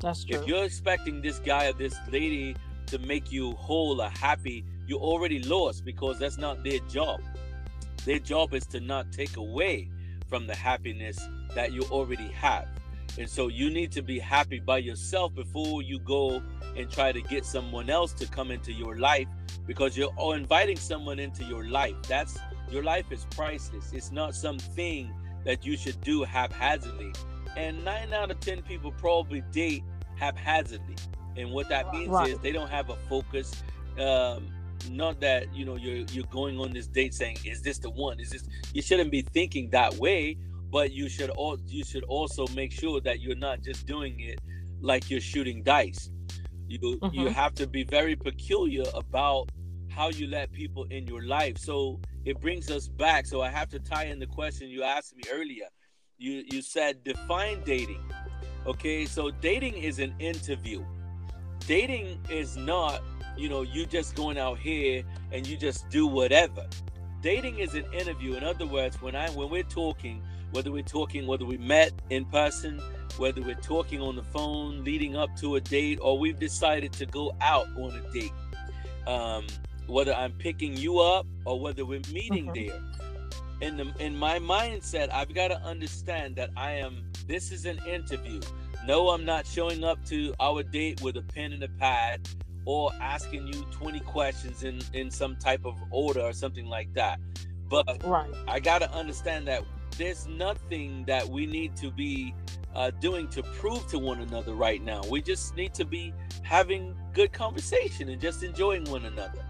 That's 0.01 0.25
true. 0.25 0.41
If 0.41 0.47
you're 0.47 0.65
expecting 0.65 1.23
this 1.23 1.39
guy 1.39 1.67
or 1.67 1.73
this 1.73 1.95
lady 2.11 2.57
to 2.87 2.99
make 2.99 3.33
you 3.33 3.53
whole 3.53 4.01
or 4.01 4.09
happy, 4.09 4.65
you're 4.87 5.01
already 5.01 5.43
lost 5.43 5.85
because 5.85 6.19
that's 6.19 6.39
not 6.39 6.63
their 6.65 6.81
job. 6.81 7.21
Their 8.05 8.19
job 8.19 8.53
is 8.53 8.67
to 8.67 8.81
not 8.81 9.13
take 9.13 9.37
away 9.37 9.89
from 10.29 10.47
the 10.47 10.55
happiness 10.55 11.19
that 11.55 11.73
you 11.73 11.83
already 11.83 12.29
have. 12.33 12.67
And 13.19 13.29
so 13.29 13.49
you 13.49 13.71
need 13.71 13.93
to 13.93 14.03
be 14.03 14.19
happy 14.19 14.59
by 14.59 14.79
yourself 14.79 15.35
before 15.35 15.83
you 15.83 15.99
go 15.99 16.43
and 16.77 16.91
try 16.91 17.13
to 17.13 17.21
get 17.21 17.45
someone 17.45 17.91
else 17.91 18.13
to 18.15 18.27
come 18.27 18.51
into 18.51 18.73
your 18.73 18.99
life 18.99 19.29
because 19.67 19.97
you're 19.97 20.15
inviting 20.35 20.77
someone 20.77 21.19
into 21.19 21.45
your 21.45 21.65
life. 21.65 21.95
That's 22.09 22.39
your 22.71 22.83
life 22.83 23.13
is 23.13 23.27
priceless. 23.31 23.93
It's 23.93 24.11
not 24.11 24.35
something 24.35 25.13
that 25.45 25.65
you 25.65 25.77
should 25.77 26.01
do 26.01 26.25
haphazardly. 26.25 27.13
And 27.57 27.85
nine 27.85 28.15
out 28.15 28.31
of 28.31 28.41
10 28.41 28.63
people 28.63 28.93
probably 28.93 29.43
date 29.53 29.85
haphazardly. 30.17 30.97
And 31.37 31.53
what 31.53 31.69
that 31.69 31.93
means 31.93 32.09
right. 32.09 32.31
is 32.31 32.39
they 32.39 32.53
don't 32.53 32.71
have 32.71 32.91
a 32.91 32.97
focus. 33.09 33.63
Um, 33.99 34.49
not 34.91 35.21
that 35.21 35.55
you 35.55 35.65
know 35.65 35.77
you're 35.77 36.05
you're 36.13 36.27
going 36.27 36.59
on 36.59 36.73
this 36.73 36.87
date 36.87 37.15
saying, 37.15 37.39
"Is 37.45 37.63
this 37.63 37.79
the 37.79 37.91
one?" 37.91 38.21
Is 38.21 38.31
this? 38.31 38.49
You 38.75 38.83
shouldn't 38.83 39.11
be 39.11 39.23
thinking 39.23 39.71
that 39.71 39.95
way. 39.95 40.37
But 40.73 40.91
you 40.93 41.09
should 41.09 41.31
all 41.31 41.59
you 41.67 41.85
should 41.85 42.05
also 42.05 42.47
make 42.57 42.73
sure 42.73 43.01
that 43.03 43.21
you're 43.21 43.37
not 43.37 43.61
just 43.61 43.87
doing 43.87 44.19
it 44.21 44.41
like 44.81 45.11
you're 45.11 45.21
shooting 45.21 45.63
dice. 45.63 46.11
You 46.67 46.79
mm-hmm. 46.81 47.15
you 47.15 47.29
have 47.29 47.55
to 47.55 47.67
be 47.67 47.85
very 47.85 48.17
peculiar 48.17 48.85
about 48.95 49.51
how 49.91 50.09
you 50.09 50.27
let 50.27 50.51
people 50.53 50.85
in 50.85 51.07
your 51.07 51.23
life. 51.23 51.59
So 51.59 52.01
it 52.25 52.41
brings 52.41 52.71
us 52.71 52.89
back. 52.89 53.27
So 53.27 53.43
I 53.43 53.51
have 53.51 53.69
to 53.69 53.79
tie 53.79 54.07
in 54.07 54.19
the 54.19 54.27
question 54.27 54.69
you 54.69 54.83
asked 54.83 55.15
me 55.15 55.23
earlier. 55.31 55.67
You 56.19 56.43
you 56.51 56.63
said 56.63 57.05
define 57.05 57.63
dating. 57.65 58.03
Okay, 58.67 59.05
so 59.05 59.31
dating 59.31 59.75
is 59.75 59.99
an 59.99 60.15
interview. 60.19 60.85
Dating 61.67 62.19
is 62.31 62.57
not, 62.57 63.03
you 63.37 63.49
know, 63.49 63.63
you 63.63 63.87
just 63.87 64.15
going 64.15 64.39
out 64.39 64.59
here 64.59 65.03
and 65.33 65.47
you 65.47 65.57
just 65.57 65.89
do 65.91 66.07
whatever. 66.07 66.67
Dating 67.21 67.59
is 67.59 67.75
an 67.75 67.85
interview. 67.93 68.35
In 68.35 68.45
other 68.45 68.67
words, 68.67 69.01
when 69.03 69.15
I 69.15 69.29
when 69.31 69.51
we're 69.51 69.63
talking, 69.65 70.23
whether 70.53 70.71
we're 70.71 70.83
talking, 70.83 71.27
whether 71.27 71.45
we 71.45 71.59
met 71.59 71.93
in 72.11 72.25
person, 72.27 72.81
whether 73.17 73.43
we're 73.43 73.55
talking 73.57 74.01
on 74.01 74.17
the 74.17 74.23
phone 74.23 74.85
leading 74.85 75.17
up 75.17 75.35
to 75.37 75.57
a 75.57 75.61
date, 75.61 75.99
or 76.01 76.19
we've 76.19 76.39
decided 76.39 76.93
to 76.93 77.07
go 77.07 77.35
out 77.41 77.67
on 77.77 77.91
a 77.91 78.13
date. 78.13 78.33
Um, 79.07 79.47
whether 79.87 80.15
I'm 80.15 80.33
picking 80.33 80.77
you 80.77 81.01
up 81.01 81.27
or 81.45 81.61
whether 81.61 81.85
we're 81.85 82.01
meeting 82.13 82.47
mm-hmm. 82.47 82.67
there. 82.67 82.81
In 83.61 83.77
the 83.77 83.93
in 83.99 84.17
my 84.17 84.39
mindset, 84.39 85.13
I've 85.13 85.35
got 85.35 85.49
to 85.49 85.61
understand 85.63 86.37
that 86.37 86.51
I 86.57 86.73
am 86.73 87.05
this 87.27 87.53
is 87.53 87.67
an 87.67 87.79
interview. 87.87 88.41
No, 88.87 89.11
I'm 89.11 89.25
not 89.25 89.47
showing 89.47 89.85
up 89.85 90.05
to 90.07 90.35
our 90.41 90.63
date 90.63 91.01
with 91.03 91.17
a 91.17 91.23
pen 91.23 91.53
and 91.53 91.63
a 91.63 91.69
pad 91.69 92.29
or 92.65 92.91
asking 93.01 93.47
you 93.47 93.65
20 93.71 94.01
questions 94.01 94.65
in, 94.65 94.81
in 94.93 95.11
some 95.11 95.37
type 95.37 95.65
of 95.65 95.77
order 95.91 96.21
or 96.21 96.33
something 96.33 96.67
like 96.67 96.93
that. 96.95 97.21
But 97.69 98.03
right. 98.05 98.31
I 98.49 98.61
got 98.61 98.81
to 98.81 98.93
understand 98.93 99.47
that 99.49 99.63
there's 99.99 100.27
nothing 100.27 101.05
that 101.07 101.29
we 101.29 101.47
need 101.47 101.77
to 101.77 101.91
be 101.91 102.35
uh, 102.75 102.91
doing 103.01 103.29
to 103.29 103.43
prove 103.43 103.87
to 103.89 103.99
one 103.99 104.21
another 104.21 104.55
right 104.55 104.83
now. 104.83 105.03
We 105.11 105.23
just 105.23 105.57
need 105.57 105.75
to 105.75 105.85
be 105.85 106.13
having 106.43 106.97
good 107.13 107.33
conversation 107.33 108.09
and 108.09 108.21
just 108.21 108.43
enjoying 108.43 108.85
one 108.85 109.05
another. 109.05 109.45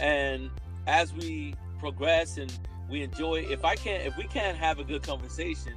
And 0.00 0.50
as 0.86 1.12
we 1.12 1.54
progress 1.78 2.36
and 2.36 2.52
we 2.88 3.02
enjoy, 3.02 3.46
if 3.48 3.64
I 3.64 3.74
can't, 3.74 4.04
if 4.04 4.16
we 4.16 4.24
can't 4.24 4.56
have 4.56 4.78
a 4.78 4.84
good 4.84 5.02
conversation, 5.02 5.74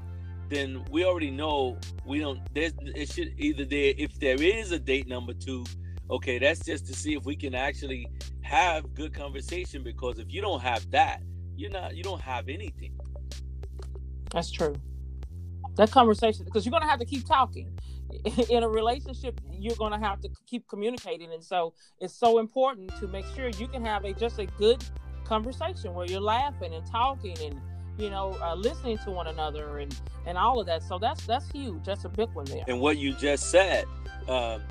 then 0.49 0.83
we 0.91 1.05
already 1.05 1.31
know 1.31 1.77
we 2.05 2.19
don't 2.19 2.39
there's 2.53 2.73
it 2.81 3.11
should 3.11 3.33
either 3.37 3.65
there 3.65 3.93
if 3.97 4.19
there 4.19 4.41
is 4.41 4.71
a 4.71 4.79
date 4.79 5.07
number 5.07 5.33
two 5.33 5.65
okay 6.09 6.37
that's 6.37 6.63
just 6.63 6.85
to 6.85 6.93
see 6.93 7.15
if 7.15 7.25
we 7.25 7.35
can 7.35 7.55
actually 7.55 8.07
have 8.41 8.93
good 8.93 9.13
conversation 9.13 9.83
because 9.83 10.19
if 10.19 10.31
you 10.31 10.41
don't 10.41 10.61
have 10.61 10.89
that 10.91 11.21
you're 11.55 11.71
not 11.71 11.95
you 11.95 12.03
don't 12.03 12.21
have 12.21 12.47
anything 12.47 12.94
That's 14.35 14.51
true. 14.51 14.75
That 15.77 15.91
conversation, 15.91 16.43
because 16.43 16.65
you're 16.65 16.71
going 16.71 16.83
to 16.83 16.89
have 16.89 16.99
to 16.99 17.05
keep 17.05 17.25
talking. 17.25 17.71
In 18.49 18.63
a 18.63 18.69
relationship, 18.69 19.39
you're 19.49 19.77
going 19.77 19.93
to 19.93 19.97
have 19.97 20.19
to 20.21 20.29
keep 20.45 20.67
communicating, 20.67 21.31
and 21.31 21.43
so 21.43 21.73
it's 22.01 22.13
so 22.13 22.39
important 22.39 22.93
to 22.97 23.07
make 23.07 23.25
sure 23.33 23.47
you 23.49 23.67
can 23.67 23.83
have 23.83 24.03
a 24.03 24.13
just 24.13 24.37
a 24.39 24.45
good 24.45 24.83
conversation 25.23 25.93
where 25.93 26.05
you're 26.05 26.21
laughing 26.21 26.73
and 26.73 26.85
talking 26.85 27.35
and 27.41 27.59
you 27.97 28.09
know 28.09 28.37
uh, 28.41 28.53
listening 28.53 28.97
to 28.99 29.11
one 29.11 29.27
another 29.27 29.79
and 29.79 29.97
and 30.25 30.37
all 30.37 30.59
of 30.59 30.67
that. 30.67 30.83
So 30.83 30.99
that's 30.99 31.25
that's 31.25 31.49
huge. 31.51 31.85
That's 31.85 32.05
a 32.05 32.09
big 32.09 32.29
one 32.33 32.45
there. 32.45 32.63
And 32.67 32.79
what 32.79 32.97
you 32.97 33.13
just 33.13 33.51
said 33.51 33.85
um, 34.27 34.61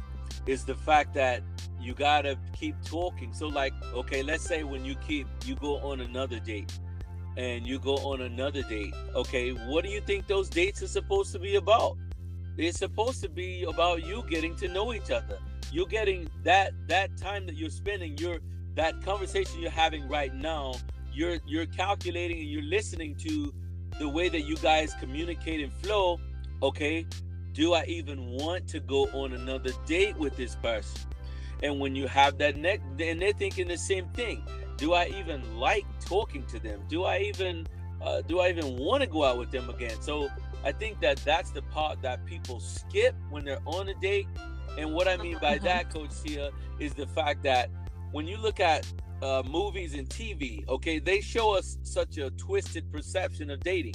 is 0.46 0.64
the 0.64 0.74
fact 0.74 1.14
that 1.14 1.42
you 1.80 1.94
gotta 1.94 2.38
keep 2.52 2.76
talking. 2.84 3.32
So 3.32 3.48
like, 3.48 3.72
okay, 3.94 4.22
let's 4.22 4.44
say 4.44 4.62
when 4.62 4.84
you 4.84 4.94
keep 5.06 5.26
you 5.44 5.54
go 5.56 5.78
on 5.78 6.00
another 6.00 6.38
date 6.38 6.78
and 7.36 7.66
you 7.66 7.78
go 7.78 7.96
on 7.96 8.22
another 8.22 8.62
date. 8.62 8.94
Okay, 9.14 9.50
what 9.50 9.84
do 9.84 9.90
you 9.90 10.00
think 10.00 10.26
those 10.26 10.48
dates 10.48 10.82
are 10.82 10.88
supposed 10.88 11.32
to 11.32 11.38
be 11.38 11.56
about? 11.56 11.96
It's 12.56 12.78
supposed 12.78 13.20
to 13.22 13.28
be 13.28 13.64
about 13.64 14.04
you 14.04 14.22
getting 14.28 14.54
to 14.56 14.68
know 14.68 14.92
each 14.92 15.10
other. 15.10 15.38
You're 15.72 15.86
getting 15.86 16.28
that 16.44 16.72
that 16.86 17.16
time 17.16 17.46
that 17.46 17.56
you're 17.56 17.70
spending, 17.70 18.16
you're 18.18 18.38
that 18.74 19.02
conversation 19.02 19.60
you're 19.60 19.70
having 19.70 20.08
right 20.08 20.32
now, 20.32 20.74
you're 21.12 21.38
you're 21.46 21.66
calculating 21.66 22.38
and 22.38 22.48
you're 22.48 22.62
listening 22.62 23.16
to 23.16 23.52
the 23.98 24.08
way 24.08 24.28
that 24.28 24.42
you 24.42 24.56
guys 24.56 24.94
communicate 25.00 25.60
and 25.60 25.72
flow. 25.72 26.20
Okay, 26.62 27.06
do 27.52 27.74
I 27.74 27.84
even 27.86 28.26
want 28.26 28.68
to 28.68 28.80
go 28.80 29.06
on 29.12 29.32
another 29.32 29.70
date 29.86 30.16
with 30.16 30.36
this 30.36 30.54
person? 30.56 31.00
And 31.62 31.80
when 31.80 31.96
you 31.96 32.06
have 32.06 32.38
that 32.38 32.56
neck, 32.56 32.80
and 33.00 33.20
they're 33.20 33.32
thinking 33.32 33.68
the 33.68 33.78
same 33.78 34.08
thing 34.10 34.44
do 34.76 34.92
I 34.92 35.06
even 35.18 35.58
like 35.58 35.86
talking 36.04 36.44
to 36.46 36.58
them? 36.58 36.82
Do 36.88 37.04
I 37.04 37.18
even 37.20 37.66
uh, 38.02 38.20
do 38.22 38.40
I 38.40 38.50
even 38.50 38.76
want 38.76 39.02
to 39.02 39.08
go 39.08 39.24
out 39.24 39.38
with 39.38 39.50
them 39.50 39.70
again? 39.70 40.00
So 40.00 40.28
I 40.64 40.72
think 40.72 41.00
that 41.00 41.18
that's 41.18 41.50
the 41.50 41.62
part 41.62 42.02
that 42.02 42.24
people 42.26 42.60
skip 42.60 43.14
when 43.30 43.44
they're 43.44 43.62
on 43.66 43.88
a 43.88 43.94
date. 43.94 44.26
And 44.78 44.92
what 44.92 45.08
I 45.08 45.16
mean 45.16 45.38
by 45.40 45.58
that, 45.58 45.90
Coach 45.90 46.10
Tia, 46.22 46.50
is 46.78 46.94
the 46.94 47.06
fact 47.06 47.42
that 47.44 47.70
when 48.12 48.26
you 48.26 48.36
look 48.36 48.60
at 48.60 48.86
uh, 49.22 49.42
movies 49.48 49.94
and 49.94 50.08
TV, 50.08 50.68
okay, 50.68 50.98
they 50.98 51.20
show 51.20 51.56
us 51.56 51.78
such 51.82 52.18
a 52.18 52.30
twisted 52.30 52.90
perception 52.92 53.50
of 53.50 53.60
dating. 53.60 53.94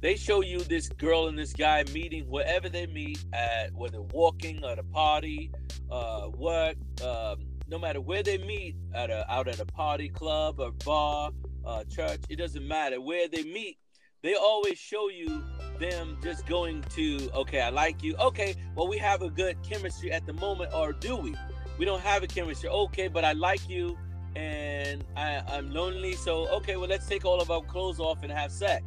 They 0.00 0.16
show 0.16 0.42
you 0.42 0.58
this 0.58 0.88
girl 0.88 1.28
and 1.28 1.38
this 1.38 1.52
guy 1.52 1.84
meeting 1.94 2.24
wherever 2.28 2.68
they 2.68 2.86
meet 2.86 3.24
at, 3.32 3.72
whether 3.72 4.02
walking 4.02 4.64
at 4.64 4.78
a 4.78 4.82
party, 4.82 5.50
uh, 5.90 6.28
work, 6.36 6.74
um, 7.04 7.38
no 7.68 7.78
matter 7.78 8.00
where 8.00 8.22
they 8.22 8.38
meet 8.38 8.76
at 8.94 9.10
a 9.10 9.30
out 9.32 9.48
at 9.48 9.58
a 9.60 9.66
party 9.66 10.08
club 10.08 10.60
or 10.60 10.72
bar 10.84 11.30
uh, 11.64 11.84
church 11.84 12.20
it 12.28 12.36
doesn't 12.36 12.66
matter 12.66 13.00
where 13.00 13.28
they 13.28 13.42
meet 13.44 13.78
they 14.22 14.34
always 14.34 14.78
show 14.78 15.08
you 15.08 15.42
them 15.78 16.16
just 16.22 16.46
going 16.46 16.82
to 16.94 17.30
okay 17.34 17.60
i 17.60 17.70
like 17.70 18.02
you. 18.02 18.14
Okay 18.16 18.54
well 18.76 18.88
we 18.88 18.98
have 18.98 19.22
a 19.22 19.30
good 19.30 19.56
chemistry 19.62 20.12
at 20.12 20.26
the 20.26 20.32
moment 20.32 20.72
or 20.74 20.92
do 20.92 21.16
we? 21.16 21.34
We 21.78 21.84
don't 21.84 22.02
have 22.02 22.22
a 22.22 22.26
chemistry. 22.26 22.68
Okay 22.68 23.08
but 23.08 23.24
i 23.24 23.32
like 23.32 23.68
you 23.68 23.98
and 24.34 25.04
I, 25.16 25.42
i'm 25.48 25.70
lonely 25.70 26.14
so 26.14 26.48
okay 26.48 26.76
well 26.76 26.88
let's 26.88 27.06
take 27.06 27.24
all 27.24 27.40
of 27.40 27.50
our 27.50 27.62
clothes 27.62 28.00
off 28.00 28.22
and 28.22 28.32
have 28.32 28.52
sex. 28.52 28.84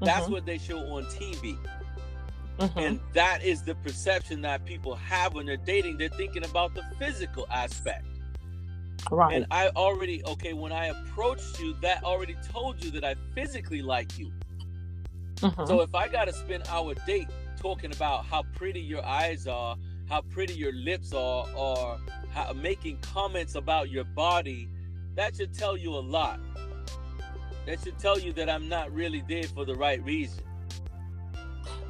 That's 0.00 0.24
mm-hmm. 0.24 0.32
what 0.32 0.46
they 0.46 0.58
show 0.58 0.78
on 0.78 1.04
tv 1.04 1.58
Mm-hmm. 2.58 2.78
And 2.78 3.00
that 3.14 3.42
is 3.42 3.62
the 3.62 3.74
perception 3.76 4.42
that 4.42 4.64
people 4.64 4.94
have 4.94 5.34
when 5.34 5.46
they're 5.46 5.56
dating. 5.56 5.98
They're 5.98 6.08
thinking 6.08 6.44
about 6.44 6.74
the 6.74 6.82
physical 6.98 7.46
aspect. 7.50 8.06
Right. 9.10 9.34
And 9.34 9.46
I 9.50 9.68
already, 9.70 10.24
okay, 10.24 10.52
when 10.52 10.70
I 10.70 10.86
approached 10.86 11.58
you, 11.60 11.74
that 11.82 12.04
already 12.04 12.36
told 12.52 12.84
you 12.84 12.90
that 12.92 13.04
I 13.04 13.16
physically 13.34 13.82
like 13.82 14.18
you. 14.18 14.30
Mm-hmm. 15.36 15.66
So 15.66 15.80
if 15.80 15.94
I 15.94 16.08
got 16.08 16.26
to 16.26 16.32
spend 16.32 16.64
our 16.68 16.94
date 17.06 17.28
talking 17.58 17.92
about 17.92 18.26
how 18.26 18.44
pretty 18.54 18.80
your 18.80 19.04
eyes 19.04 19.46
are, 19.46 19.76
how 20.08 20.20
pretty 20.20 20.54
your 20.54 20.72
lips 20.72 21.12
are, 21.12 21.46
or 21.56 21.98
how, 22.32 22.52
making 22.52 22.98
comments 22.98 23.54
about 23.56 23.90
your 23.90 24.04
body, 24.04 24.68
that 25.14 25.36
should 25.36 25.52
tell 25.52 25.76
you 25.76 25.90
a 25.94 26.00
lot. 26.00 26.38
That 27.66 27.80
should 27.80 27.98
tell 27.98 28.18
you 28.18 28.32
that 28.34 28.48
I'm 28.48 28.68
not 28.68 28.92
really 28.92 29.24
there 29.28 29.44
for 29.44 29.64
the 29.64 29.74
right 29.74 30.02
reason. 30.04 30.44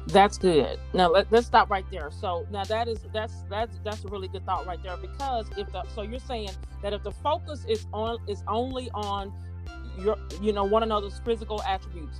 That's 0.07 0.37
good. 0.37 0.79
Now 0.93 1.09
let, 1.09 1.31
us 1.31 1.45
stop 1.45 1.69
right 1.69 1.85
there. 1.91 2.11
So 2.11 2.45
now 2.51 2.63
that 2.65 2.87
is 2.87 2.99
that's 3.13 3.43
that's 3.49 3.79
that's 3.83 4.03
a 4.03 4.07
really 4.09 4.27
good 4.27 4.45
thought 4.45 4.65
right 4.65 4.81
there 4.83 4.97
because 4.97 5.47
if 5.57 5.71
the 5.71 5.83
so 5.95 6.01
you're 6.01 6.19
saying 6.19 6.49
that 6.81 6.93
if 6.93 7.03
the 7.03 7.11
focus 7.11 7.65
is 7.69 7.87
on 7.93 8.17
is 8.27 8.43
only 8.47 8.89
on 8.93 9.33
your 9.97 10.17
you 10.41 10.51
know 10.51 10.65
one 10.65 10.83
another's 10.83 11.19
physical 11.23 11.61
attributes, 11.63 12.19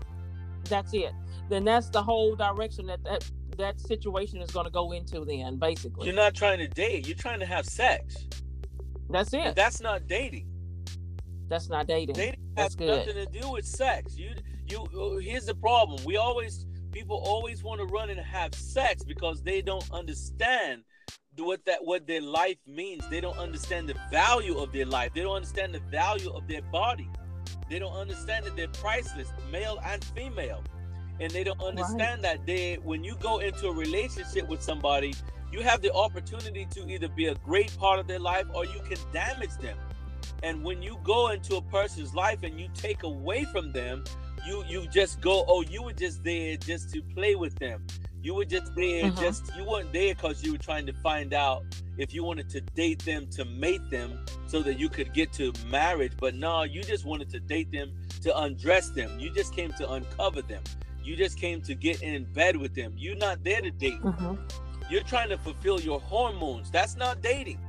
that's 0.69 0.93
it. 0.93 1.11
Then 1.49 1.65
that's 1.65 1.89
the 1.89 2.01
whole 2.01 2.35
direction 2.35 2.87
that 2.87 3.03
that 3.03 3.29
that 3.57 3.79
situation 3.79 4.41
is 4.41 4.49
going 4.51 4.65
to 4.65 4.71
go 4.71 4.93
into. 4.93 5.25
Then 5.25 5.57
basically, 5.57 6.07
you're 6.07 6.15
not 6.15 6.33
trying 6.33 6.59
to 6.59 6.67
date. 6.67 7.05
You're 7.05 7.17
trying 7.17 7.39
to 7.39 7.45
have 7.45 7.65
sex. 7.65 8.27
That's 9.09 9.33
it. 9.33 9.41
And 9.41 9.55
that's 9.55 9.81
not 9.81 10.07
dating. 10.07 10.47
That's 11.49 11.69
not 11.69 11.87
dating. 11.87 12.15
Dating 12.15 12.39
has 12.55 12.75
good. 12.75 12.87
nothing 12.87 13.15
to 13.15 13.25
do 13.25 13.51
with 13.51 13.65
sex. 13.65 14.17
You 14.17 14.31
you. 14.69 14.83
Uh, 14.97 15.17
here's 15.17 15.45
the 15.45 15.55
problem. 15.55 16.03
We 16.05 16.15
always 16.15 16.65
people 16.93 17.21
always 17.25 17.63
want 17.63 17.81
to 17.81 17.87
run 17.87 18.09
and 18.09 18.19
have 18.19 18.53
sex 18.53 19.03
because 19.03 19.41
they 19.41 19.61
don't 19.61 19.89
understand 19.91 20.83
what 21.37 21.65
that 21.65 21.83
what 21.83 22.05
their 22.05 22.21
life 22.21 22.57
means. 22.67 23.03
They 23.09 23.19
don't 23.19 23.37
understand 23.37 23.89
the 23.89 23.95
value 24.11 24.57
of 24.59 24.71
their 24.71 24.85
life. 24.85 25.11
They 25.13 25.21
don't 25.21 25.35
understand 25.35 25.73
the 25.73 25.81
value 25.91 26.31
of 26.31 26.47
their 26.47 26.61
body. 26.61 27.09
They 27.69 27.79
don't 27.79 27.95
understand 27.95 28.45
that 28.45 28.55
they're 28.55 28.67
priceless, 28.67 29.29
male 29.51 29.79
and 29.83 30.03
female. 30.15 30.63
And 31.19 31.31
they 31.31 31.43
don't 31.43 31.61
understand 31.61 32.23
right. 32.23 32.37
that 32.37 32.45
they 32.45 32.75
when 32.83 33.03
you 33.03 33.15
go 33.15 33.39
into 33.39 33.67
a 33.67 33.73
relationship 33.73 34.47
with 34.47 34.61
somebody, 34.61 35.13
you 35.51 35.61
have 35.61 35.81
the 35.81 35.91
opportunity 35.93 36.67
to 36.71 36.87
either 36.87 37.07
be 37.09 37.27
a 37.27 37.35
great 37.35 37.75
part 37.77 37.99
of 37.99 38.07
their 38.07 38.19
life 38.19 38.45
or 38.53 38.65
you 38.65 38.81
can 38.87 38.97
damage 39.11 39.55
them. 39.59 39.77
And 40.43 40.63
when 40.63 40.81
you 40.81 40.99
go 41.03 41.29
into 41.29 41.55
a 41.55 41.61
person's 41.61 42.13
life 42.13 42.43
and 42.43 42.59
you 42.59 42.67
take 42.73 43.03
away 43.03 43.45
from 43.45 43.71
them, 43.71 44.03
you 44.45 44.63
you 44.67 44.87
just 44.87 45.21
go 45.21 45.45
oh 45.47 45.61
you 45.61 45.83
were 45.83 45.93
just 45.93 46.23
there 46.23 46.57
just 46.57 46.93
to 46.93 47.01
play 47.01 47.35
with 47.35 47.57
them. 47.59 47.85
You 48.21 48.35
were 48.35 48.45
just 48.45 48.73
there 48.75 49.05
uh-huh. 49.05 49.21
just 49.21 49.55
you 49.57 49.65
weren't 49.65 49.91
there 49.91 50.15
because 50.15 50.43
you 50.43 50.53
were 50.53 50.57
trying 50.57 50.85
to 50.85 50.93
find 50.93 51.33
out 51.33 51.63
if 51.97 52.13
you 52.13 52.23
wanted 52.23 52.49
to 52.51 52.61
date 52.61 53.03
them 53.03 53.27
to 53.31 53.45
mate 53.45 53.89
them 53.89 54.25
so 54.47 54.61
that 54.61 54.79
you 54.79 54.89
could 54.89 55.13
get 55.13 55.33
to 55.33 55.53
marriage. 55.69 56.13
But 56.19 56.35
no 56.35 56.63
you 56.63 56.83
just 56.83 57.05
wanted 57.05 57.29
to 57.31 57.39
date 57.39 57.71
them 57.71 57.93
to 58.21 58.37
undress 58.37 58.89
them. 58.89 59.19
You 59.19 59.29
just 59.31 59.53
came 59.53 59.73
to 59.73 59.91
uncover 59.91 60.41
them. 60.41 60.63
You 61.03 61.15
just 61.17 61.37
came 61.37 61.61
to 61.63 61.75
get 61.75 62.01
in 62.01 62.23
bed 62.33 62.55
with 62.55 62.73
them. 62.73 62.93
You're 62.97 63.17
not 63.17 63.43
there 63.43 63.61
to 63.61 63.71
date. 63.71 63.99
Uh-huh. 64.03 64.35
you're 64.89 65.03
trying 65.03 65.29
to 65.29 65.37
fulfill 65.37 65.81
your 65.81 65.99
hormones. 65.99 66.71
That's 66.71 66.95
not 66.95 67.21
dating 67.21 67.59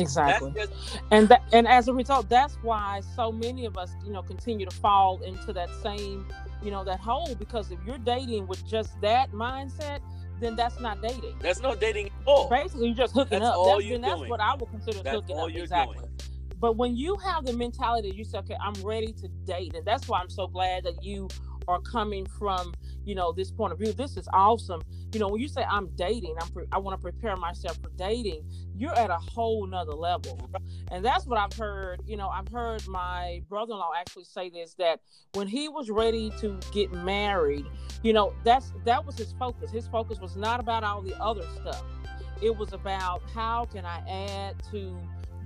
Exactly. 0.00 0.52
Just- 0.52 0.72
and 1.10 1.28
that, 1.28 1.42
and 1.52 1.68
as 1.68 1.88
a 1.88 1.94
result, 1.94 2.28
that's 2.28 2.54
why 2.62 3.00
so 3.16 3.32
many 3.32 3.66
of 3.66 3.76
us, 3.76 3.94
you 4.04 4.12
know, 4.12 4.22
continue 4.22 4.66
to 4.66 4.76
fall 4.76 5.20
into 5.22 5.52
that 5.52 5.68
same, 5.82 6.26
you 6.62 6.70
know, 6.70 6.84
that 6.84 7.00
hole 7.00 7.34
because 7.34 7.70
if 7.70 7.78
you're 7.86 7.98
dating 7.98 8.46
with 8.46 8.66
just 8.66 9.00
that 9.00 9.32
mindset, 9.32 10.00
then 10.40 10.56
that's 10.56 10.80
not 10.80 11.00
dating. 11.02 11.36
That's 11.40 11.60
not 11.60 11.80
dating 11.80 12.06
at 12.06 12.12
all. 12.26 12.48
Basically, 12.48 12.88
you're 12.88 12.96
just 12.96 13.14
hooking 13.14 13.40
that's 13.40 13.50
up. 13.50 13.56
All 13.56 13.76
that's, 13.76 13.84
you're 13.84 13.98
that's 13.98 14.16
doing. 14.16 14.30
what 14.30 14.40
I 14.40 14.54
would 14.54 14.70
consider 14.70 15.02
that's 15.02 15.14
hooking 15.14 15.36
all 15.36 15.46
up. 15.46 15.52
You're 15.52 15.62
exactly. 15.62 15.98
Doing. 15.98 16.10
But 16.58 16.76
when 16.76 16.96
you 16.96 17.16
have 17.16 17.46
the 17.46 17.52
mentality, 17.54 18.12
you 18.14 18.24
say, 18.24 18.38
"Okay, 18.38 18.56
I'm 18.60 18.74
ready 18.82 19.12
to 19.14 19.28
date," 19.46 19.74
and 19.74 19.84
that's 19.84 20.08
why 20.08 20.20
I'm 20.20 20.28
so 20.28 20.46
glad 20.46 20.84
that 20.84 21.02
you 21.02 21.28
are 21.68 21.80
coming 21.80 22.26
from 22.26 22.72
you 23.04 23.14
know 23.14 23.32
this 23.32 23.50
point 23.50 23.72
of 23.72 23.78
view 23.78 23.92
this 23.92 24.16
is 24.16 24.28
awesome. 24.32 24.82
You 25.12 25.20
know 25.20 25.28
when 25.28 25.40
you 25.40 25.48
say 25.48 25.64
i'm 25.68 25.88
dating 25.96 26.36
i'm 26.40 26.48
pre- 26.50 26.66
i 26.70 26.78
want 26.78 26.96
to 26.96 27.02
prepare 27.02 27.36
myself 27.36 27.78
for 27.82 27.90
dating 27.96 28.44
you're 28.76 28.94
at 28.94 29.10
a 29.10 29.16
whole 29.16 29.66
nother 29.66 29.92
level 29.92 30.38
and 30.92 31.04
that's 31.04 31.26
what 31.26 31.36
i've 31.36 31.52
heard 31.58 32.00
you 32.06 32.16
know 32.16 32.28
i've 32.28 32.46
heard 32.48 32.86
my 32.86 33.42
brother-in-law 33.48 33.90
actually 33.98 34.24
say 34.24 34.48
this 34.48 34.74
that 34.74 35.00
when 35.32 35.48
he 35.48 35.68
was 35.68 35.90
ready 35.90 36.32
to 36.38 36.60
get 36.72 36.92
married 36.92 37.66
you 38.02 38.12
know 38.12 38.32
that's 38.44 38.72
that 38.84 39.04
was 39.04 39.16
his 39.16 39.32
focus. 39.32 39.70
His 39.70 39.86
focus 39.86 40.20
was 40.20 40.36
not 40.36 40.60
about 40.60 40.84
all 40.84 41.02
the 41.02 41.18
other 41.20 41.44
stuff. 41.54 41.84
It 42.42 42.56
was 42.56 42.72
about 42.72 43.22
how 43.34 43.66
can 43.66 43.84
i 43.84 43.98
add 44.08 44.56
to 44.70 44.98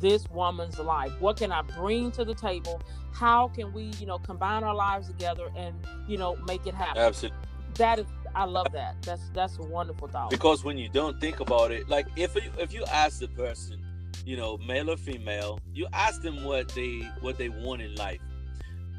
this 0.04 0.28
woman's 0.28 0.78
life? 0.78 1.12
What 1.18 1.38
can 1.38 1.50
I 1.50 1.62
bring 1.62 2.12
to 2.12 2.24
the 2.26 2.34
table? 2.34 2.82
How 3.12 3.48
can 3.48 3.72
we, 3.72 3.84
you 3.98 4.06
know, 4.06 4.18
combine 4.18 4.62
our 4.62 4.74
lives 4.74 5.08
together 5.08 5.50
and, 5.56 5.74
you 6.06 6.18
know, 6.18 6.36
make 6.46 6.66
it 6.66 6.74
happen? 6.74 7.00
Absolutely. 7.00 7.38
That 7.76 7.98
is 8.00 8.06
I 8.36 8.44
love 8.44 8.66
that. 8.72 9.00
That's 9.02 9.30
that's 9.32 9.58
a 9.58 9.62
wonderful 9.62 10.08
thought. 10.08 10.30
Because 10.30 10.62
when 10.64 10.76
you 10.76 10.88
don't 10.88 11.20
think 11.20 11.40
about 11.40 11.70
it, 11.70 11.88
like 11.88 12.06
if 12.16 12.34
you, 12.34 12.42
if 12.58 12.74
you 12.74 12.84
ask 12.92 13.20
the 13.20 13.28
person, 13.28 13.80
you 14.26 14.36
know, 14.36 14.58
male 14.58 14.90
or 14.90 14.96
female, 14.96 15.58
you 15.72 15.86
ask 15.92 16.20
them 16.20 16.44
what 16.44 16.68
they 16.70 17.08
what 17.20 17.38
they 17.38 17.48
want 17.48 17.80
in 17.80 17.94
life. 17.94 18.20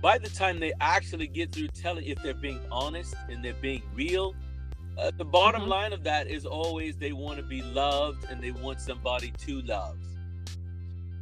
By 0.02 0.18
the 0.18 0.30
time 0.30 0.60
they 0.60 0.74
actually 0.82 1.28
get 1.28 1.52
through 1.52 1.68
telling 1.70 2.06
if 2.06 2.22
they're 2.24 2.34
being 2.34 2.62
honest 2.72 3.14
and 3.30 3.44
they're 3.44 3.54
being 3.62 3.84
real, 3.94 4.34
uh, 4.98 5.12
the 5.18 5.26
bottom 5.26 5.62
mm-hmm. 5.62 5.72
line 5.72 5.94
of 5.94 6.04
that 6.04 6.28
is 6.28 6.46
always 6.46 6.96
they 6.96 7.12
want 7.12 7.38
to 7.38 7.44
be 7.44 7.62
loved 7.62 8.26
and 8.30 8.42
they 8.42 8.52
want 8.52 8.80
somebody 8.80 9.32
to 9.40 9.62
love. 9.62 9.98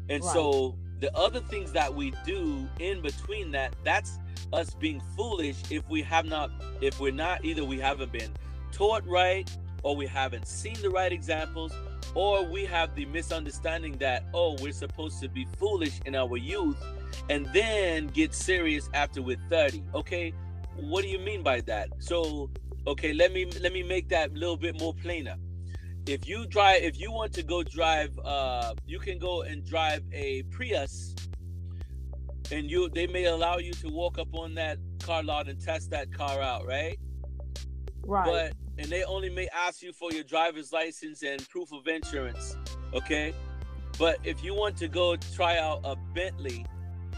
And 0.10 0.24
right. 0.24 0.34
so 0.34 0.78
the 1.00 1.16
other 1.18 1.40
things 1.40 1.72
that 1.74 1.94
we 1.94 2.14
do 2.26 2.68
in 2.80 3.02
between 3.02 3.52
that, 3.52 3.76
that's 3.84 4.20
us 4.54 4.74
being 4.76 5.02
foolish 5.18 5.58
if 5.70 5.88
we 5.90 6.02
have 6.02 6.26
not 6.26 6.52
if 6.80 7.00
we're 7.00 7.12
not 7.12 7.44
either 7.44 7.64
we 7.64 7.80
haven't 7.80 8.12
been 8.12 8.32
taught 8.72 9.06
right 9.08 9.50
or 9.82 9.96
we 9.96 10.06
haven't 10.06 10.48
seen 10.48 10.76
the 10.82 10.90
right 10.90 11.12
examples 11.12 11.74
or 12.14 12.46
we 12.46 12.64
have 12.64 12.94
the 12.96 13.06
misunderstanding 13.06 13.98
that 13.98 14.24
oh 14.34 14.56
we're 14.62 14.72
supposed 14.72 15.20
to 15.20 15.28
be 15.28 15.46
foolish 15.58 16.00
in 16.06 16.16
our 16.16 16.38
youth 16.38 16.78
and 17.30 17.46
then 17.48 18.08
get 18.08 18.34
serious 18.34 18.90
after 18.94 19.22
we're 19.22 19.38
30 19.50 19.84
okay? 19.96 20.34
What 20.76 21.04
do 21.04 21.10
you 21.10 21.20
mean 21.20 21.42
by 21.44 21.62
that? 21.62 21.90
So 22.00 22.50
okay 22.86 23.14
let 23.14 23.34
me 23.34 23.46
let 23.62 23.74
me 23.74 23.82
make 23.82 24.10
that 24.10 24.32
a 24.32 24.34
little 24.34 24.58
bit 24.58 24.80
more 24.80 24.94
plainer 24.94 25.36
if 26.06 26.28
you 26.28 26.46
drive 26.46 26.84
if 26.84 27.00
you 27.00 27.12
want 27.12 27.32
to 27.34 27.44
go 27.44 27.64
drive 27.64 28.12
uh 28.26 28.74
you 28.86 29.00
can 29.00 29.18
go 29.18 29.44
and 29.44 29.66
drive 29.66 30.02
a 30.12 30.44
prius 30.44 31.16
and 32.52 32.70
you 32.70 32.90
they 32.90 33.08
may 33.08 33.26
allow 33.26 33.58
you 33.58 33.72
to 33.72 33.88
walk 33.88 34.20
up 34.20 34.28
on 34.34 34.54
that 34.54 34.78
car 35.02 35.24
lot 35.24 35.48
and 35.48 35.62
test 35.62 35.90
that 35.90 36.12
car 36.12 36.42
out 36.42 36.66
right? 36.68 36.98
Right. 38.06 38.26
But 38.26 38.54
and 38.78 38.88
they 38.88 39.04
only 39.04 39.30
may 39.30 39.48
ask 39.54 39.82
you 39.82 39.94
for 39.94 40.12
your 40.12 40.24
driver's 40.24 40.74
license 40.74 41.24
and 41.24 41.48
proof 41.50 41.72
of 41.72 41.88
insurance 41.88 42.58
okay? 42.94 43.34
But 43.98 44.18
if 44.24 44.44
you 44.44 44.56
want 44.56 44.76
to 44.78 44.88
go 44.88 45.16
try 45.16 45.58
out 45.58 45.82
a 45.84 45.96
bentley 45.96 46.66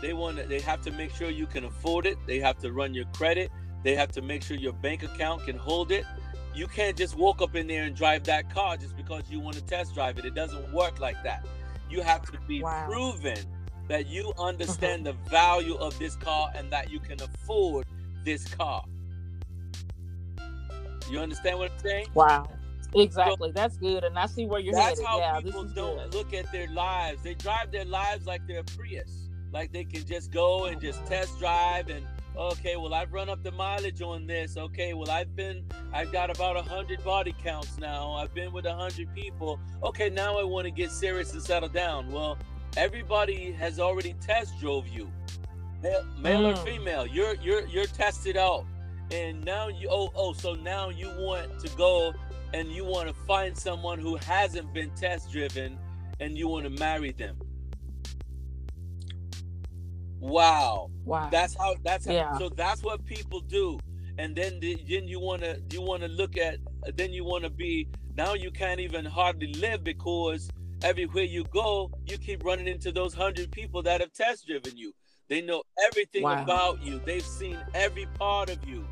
they 0.01 0.13
want 0.13 0.38
to, 0.38 0.44
they 0.44 0.60
have 0.60 0.82
to 0.82 0.92
make 0.92 1.10
sure 1.15 1.30
you 1.32 1.48
can 1.48 1.63
afford 1.65 2.06
it 2.06 2.18
they 2.27 2.39
have 2.39 2.60
to 2.60 2.72
run 2.72 2.94
your 2.94 3.06
credit 3.15 3.50
they 3.84 3.96
have 3.96 4.12
to 4.12 4.22
make 4.22 4.44
sure 4.44 4.58
your 4.58 4.74
bank 4.74 5.01
account 5.04 5.44
can 5.46 5.58
hold 5.58 5.92
it 5.92 6.06
you 6.55 6.67
can't 6.67 6.97
just 6.97 7.15
walk 7.15 7.41
up 7.41 7.55
in 7.55 7.67
there 7.67 7.83
and 7.83 7.95
drive 7.95 8.24
that 8.24 8.50
car 8.50 8.77
just 8.77 8.95
because 8.95 9.24
you 9.29 9.39
want 9.39 9.57
to 9.57 9.63
test 9.63 9.93
drive 9.93 10.17
it. 10.17 10.25
It 10.25 10.35
doesn't 10.35 10.71
work 10.71 11.00
like 11.00 11.21
that. 11.24 11.45
You 11.89 12.01
have 12.01 12.24
to 12.31 12.39
be 12.47 12.63
wow. 12.63 12.88
proven 12.88 13.38
that 13.89 14.07
you 14.07 14.33
understand 14.39 15.05
the 15.05 15.13
value 15.29 15.75
of 15.75 15.97
this 16.00 16.15
car 16.15 16.51
and 16.55 16.71
that 16.71 16.89
you 16.89 17.00
can 17.00 17.21
afford 17.21 17.85
this 18.24 18.47
car. 18.47 18.83
You 21.12 21.19
understand 21.19 21.59
what 21.59 21.71
I'm 21.71 21.79
saying? 21.79 22.07
Wow. 22.13 22.47
Exactly. 22.95 23.50
So, 23.50 23.53
that's 23.53 23.77
good. 23.77 24.03
And 24.05 24.17
I 24.17 24.25
see 24.25 24.45
where 24.45 24.59
you're 24.59 24.74
that's 24.74 25.00
headed. 25.00 25.05
how 25.05 25.19
yeah, 25.19 25.41
people 25.41 25.65
don't 25.65 25.97
good. 25.97 26.13
look 26.13 26.33
at 26.33 26.50
their 26.51 26.67
lives. 26.69 27.21
They 27.21 27.33
drive 27.33 27.71
their 27.71 27.85
lives 27.85 28.25
like 28.25 28.47
they're 28.47 28.62
a 28.62 28.63
Prius. 28.63 29.29
Like 29.51 29.71
they 29.71 29.83
can 29.83 30.05
just 30.05 30.31
go 30.31 30.65
and 30.65 30.79
just 30.79 31.05
test 31.05 31.38
drive 31.38 31.89
and 31.89 32.05
okay 32.38 32.75
well 32.75 32.94
i've 32.94 33.12
run 33.13 33.30
up 33.30 33.44
the 33.44 33.51
mileage 33.51 34.01
on 34.01 34.27
this. 34.27 34.58
Okay 34.58 34.94
well 34.94 35.10
i've 35.10 35.36
been 35.36 35.65
i've 35.94 36.12
got 36.12 36.30
about 36.30 36.58
a 36.58 36.62
hundred 36.62 37.04
body 37.04 37.36
counts 37.44 37.77
now. 37.77 38.12
I've 38.13 38.34
been 38.34 38.51
with 38.51 38.65
a 38.65 38.74
hundred 38.74 39.13
people. 39.13 39.60
Okay 39.84 40.10
now 40.10 40.38
i 40.38 40.44
want 40.44 40.65
to 40.65 40.72
get 40.72 40.92
serious 40.92 41.34
and 41.34 41.42
settle 41.42 41.70
down. 41.70 42.12
Well 42.12 42.38
everybody 42.77 43.51
has 43.54 43.80
already 43.80 44.13
test 44.22 44.60
drove 44.60 44.88
you. 44.88 45.12
Male, 45.82 46.06
male 46.18 46.42
mm. 46.42 46.54
or 46.54 46.65
female 46.65 47.08
you're 47.08 47.36
you're 47.36 47.65
you're 47.68 47.86
tested 47.86 48.38
out. 48.38 48.65
And 49.12 49.44
now 49.46 49.68
you 49.68 49.88
oh 49.89 50.12
oh 50.15 50.34
so 50.34 50.54
now 50.54 50.89
you 50.89 51.10
want 51.18 51.60
to 51.60 51.70
go 51.75 52.13
and 52.54 52.70
you 52.70 52.86
want 52.86 53.08
to 53.08 53.13
find 53.13 53.58
someone 53.58 54.00
who 54.00 54.15
hasn't 54.15 54.74
been 54.74 54.89
test 54.92 55.32
driven 55.32 55.77
and 56.20 56.38
you 56.38 56.48
want 56.48 56.63
to 56.63 56.70
marry 56.70 57.12
them 57.12 57.38
Wow. 60.25 60.89
Wow. 61.03 61.29
That's 61.32 61.55
how 61.55 61.75
that's 61.84 62.08
yeah. 62.08 62.29
how, 62.29 62.39
so 62.39 62.50
that's 62.50 62.84
what 62.84 63.05
people 63.05 63.41
do. 63.41 63.79
And 64.17 64.36
then 64.36 64.60
the, 64.60 64.75
then 64.89 65.08
you 65.08 65.20
want 65.20 65.44
to 65.44 65.62
you 65.72 65.82
want 65.82 66.01
to 66.01 66.08
look 66.08 66.38
at 66.38 66.58
then 66.96 67.13
you 67.13 67.24
want 67.24 67.44
to 67.44 67.50
be 67.50 67.88
now 68.15 68.34
you 68.34 68.50
can't 68.50 68.79
even 68.79 69.05
hardly 69.05 69.53
live 69.53 69.84
because 69.84 70.50
everywhere 70.84 71.24
you 71.24 71.44
go 71.46 71.91
you 72.08 72.17
keep 72.17 72.44
running 72.44 72.67
into 72.67 72.91
those 72.91 73.15
100 73.15 73.51
people 73.51 73.84
that 73.84 74.01
have 74.01 74.13
test 74.13 74.48
driven 74.48 74.75
you. 74.75 74.94
They 75.27 75.41
know 75.41 75.63
everything 75.88 76.24
wow. 76.24 76.44
about 76.44 76.84
you. 76.84 77.00
They've 77.05 77.22
seen 77.25 77.58
every 77.74 78.05
part 78.17 78.50
of 78.50 78.67
you. 78.67 78.88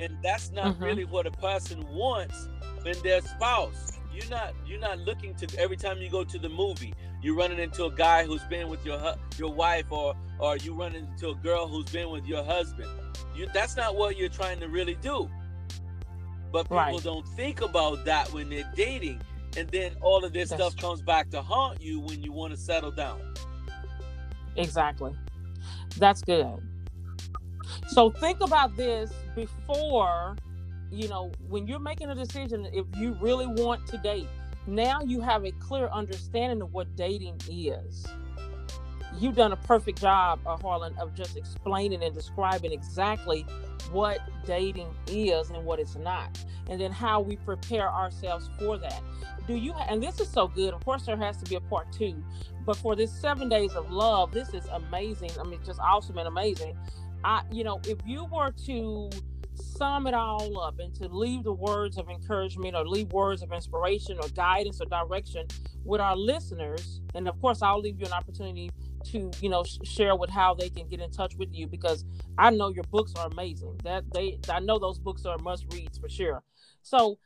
And 0.00 0.16
that's 0.22 0.52
not 0.52 0.74
mm-hmm. 0.74 0.84
really 0.84 1.04
what 1.04 1.26
a 1.26 1.30
person 1.32 1.84
wants 1.90 2.48
in 2.84 2.96
their 3.02 3.20
spouse. 3.20 3.98
You're 4.18 4.30
not 4.30 4.54
you're 4.66 4.80
not 4.80 4.98
looking 4.98 5.34
to 5.36 5.58
every 5.58 5.76
time 5.76 5.98
you 5.98 6.10
go 6.10 6.24
to 6.24 6.38
the 6.38 6.48
movie, 6.48 6.92
you're 7.22 7.36
running 7.36 7.60
into 7.60 7.84
a 7.84 7.90
guy 7.90 8.24
who's 8.24 8.42
been 8.44 8.68
with 8.68 8.84
your 8.84 9.14
your 9.36 9.52
wife 9.52 9.92
or 9.92 10.16
or 10.40 10.56
you 10.56 10.74
run 10.74 10.96
into 10.96 11.28
a 11.28 11.34
girl 11.36 11.68
who's 11.68 11.88
been 11.90 12.10
with 12.10 12.26
your 12.26 12.42
husband. 12.42 12.90
You 13.36 13.46
that's 13.54 13.76
not 13.76 13.94
what 13.94 14.16
you're 14.16 14.28
trying 14.28 14.58
to 14.58 14.68
really 14.68 14.96
do. 14.96 15.30
But 16.50 16.64
people 16.64 16.76
right. 16.76 17.02
don't 17.02 17.28
think 17.28 17.60
about 17.60 18.04
that 18.06 18.32
when 18.32 18.48
they're 18.48 18.70
dating. 18.74 19.20
And 19.56 19.68
then 19.68 19.92
all 20.00 20.24
of 20.24 20.32
this 20.32 20.50
that's 20.50 20.60
stuff 20.60 20.76
true. 20.76 20.88
comes 20.88 21.02
back 21.02 21.30
to 21.30 21.40
haunt 21.40 21.80
you 21.80 22.00
when 22.00 22.20
you 22.22 22.32
want 22.32 22.52
to 22.52 22.58
settle 22.58 22.90
down. 22.90 23.20
Exactly. 24.56 25.12
That's 25.96 26.22
good. 26.22 26.58
So 27.88 28.10
think 28.10 28.40
about 28.40 28.76
this 28.76 29.12
before 29.36 30.36
you 30.90 31.08
know, 31.08 31.32
when 31.48 31.66
you're 31.66 31.78
making 31.78 32.10
a 32.10 32.14
decision, 32.14 32.66
if 32.72 32.86
you 32.96 33.16
really 33.20 33.46
want 33.46 33.86
to 33.88 33.98
date, 33.98 34.28
now 34.66 35.00
you 35.02 35.20
have 35.20 35.44
a 35.44 35.52
clear 35.52 35.88
understanding 35.88 36.62
of 36.62 36.72
what 36.72 36.94
dating 36.96 37.40
is. 37.48 38.06
You've 39.18 39.36
done 39.36 39.52
a 39.52 39.56
perfect 39.56 40.00
job, 40.00 40.40
uh, 40.46 40.56
Harlon, 40.58 40.94
of 40.98 41.14
just 41.14 41.36
explaining 41.36 42.02
and 42.02 42.14
describing 42.14 42.72
exactly 42.72 43.46
what 43.90 44.18
dating 44.44 44.88
is 45.06 45.50
and 45.50 45.64
what 45.64 45.80
it's 45.80 45.96
not, 45.96 46.38
and 46.68 46.80
then 46.80 46.92
how 46.92 47.20
we 47.20 47.36
prepare 47.36 47.90
ourselves 47.90 48.50
for 48.58 48.76
that. 48.78 49.02
Do 49.46 49.54
you? 49.54 49.72
Ha- 49.72 49.86
and 49.88 50.02
this 50.02 50.20
is 50.20 50.28
so 50.28 50.46
good. 50.46 50.74
Of 50.74 50.84
course, 50.84 51.06
there 51.06 51.16
has 51.16 51.38
to 51.38 51.48
be 51.48 51.56
a 51.56 51.60
part 51.60 51.90
two, 51.90 52.22
but 52.66 52.76
for 52.76 52.94
this 52.94 53.10
seven 53.10 53.48
days 53.48 53.72
of 53.72 53.90
love, 53.90 54.30
this 54.32 54.50
is 54.52 54.66
amazing. 54.66 55.30
I 55.40 55.44
mean, 55.44 55.60
just 55.64 55.80
awesome 55.80 56.18
and 56.18 56.28
amazing. 56.28 56.76
I, 57.24 57.42
you 57.50 57.64
know, 57.64 57.80
if 57.86 57.98
you 58.06 58.26
were 58.26 58.52
to 58.66 59.10
sum 59.58 60.06
it 60.06 60.14
all 60.14 60.60
up 60.60 60.78
and 60.78 60.94
to 60.96 61.08
leave 61.08 61.44
the 61.44 61.52
words 61.52 61.98
of 61.98 62.08
encouragement 62.08 62.74
or 62.74 62.86
leave 62.86 63.12
words 63.12 63.42
of 63.42 63.52
inspiration 63.52 64.18
or 64.20 64.28
guidance 64.30 64.80
or 64.80 64.86
direction 64.86 65.46
with 65.84 66.00
our 66.00 66.16
listeners. 66.16 67.00
And 67.14 67.28
of 67.28 67.40
course 67.40 67.62
i'll 67.62 67.80
leave 67.80 67.98
you 67.98 68.06
an 68.06 68.12
opportunity 68.12 68.70
to 69.06 69.30
you 69.40 69.48
know 69.48 69.64
sh- 69.64 69.78
share 69.84 70.16
with 70.16 70.30
how 70.30 70.54
they 70.54 70.68
can 70.68 70.88
get 70.88 71.00
in 71.00 71.10
touch 71.10 71.34
with 71.36 71.48
you 71.52 71.66
because 71.66 72.04
i 72.36 72.50
know 72.50 72.68
your 72.68 72.84
books 72.84 73.12
are 73.16 73.28
amazing. 73.28 73.78
That 73.84 74.04
they 74.12 74.38
i 74.50 74.60
know 74.60 74.78
those 74.78 74.98
books 74.98 75.24
are 75.24 75.38
must 75.38 75.66
reads 75.72 75.98
for 75.98 76.08
sure. 76.08 76.42
So 76.82 77.18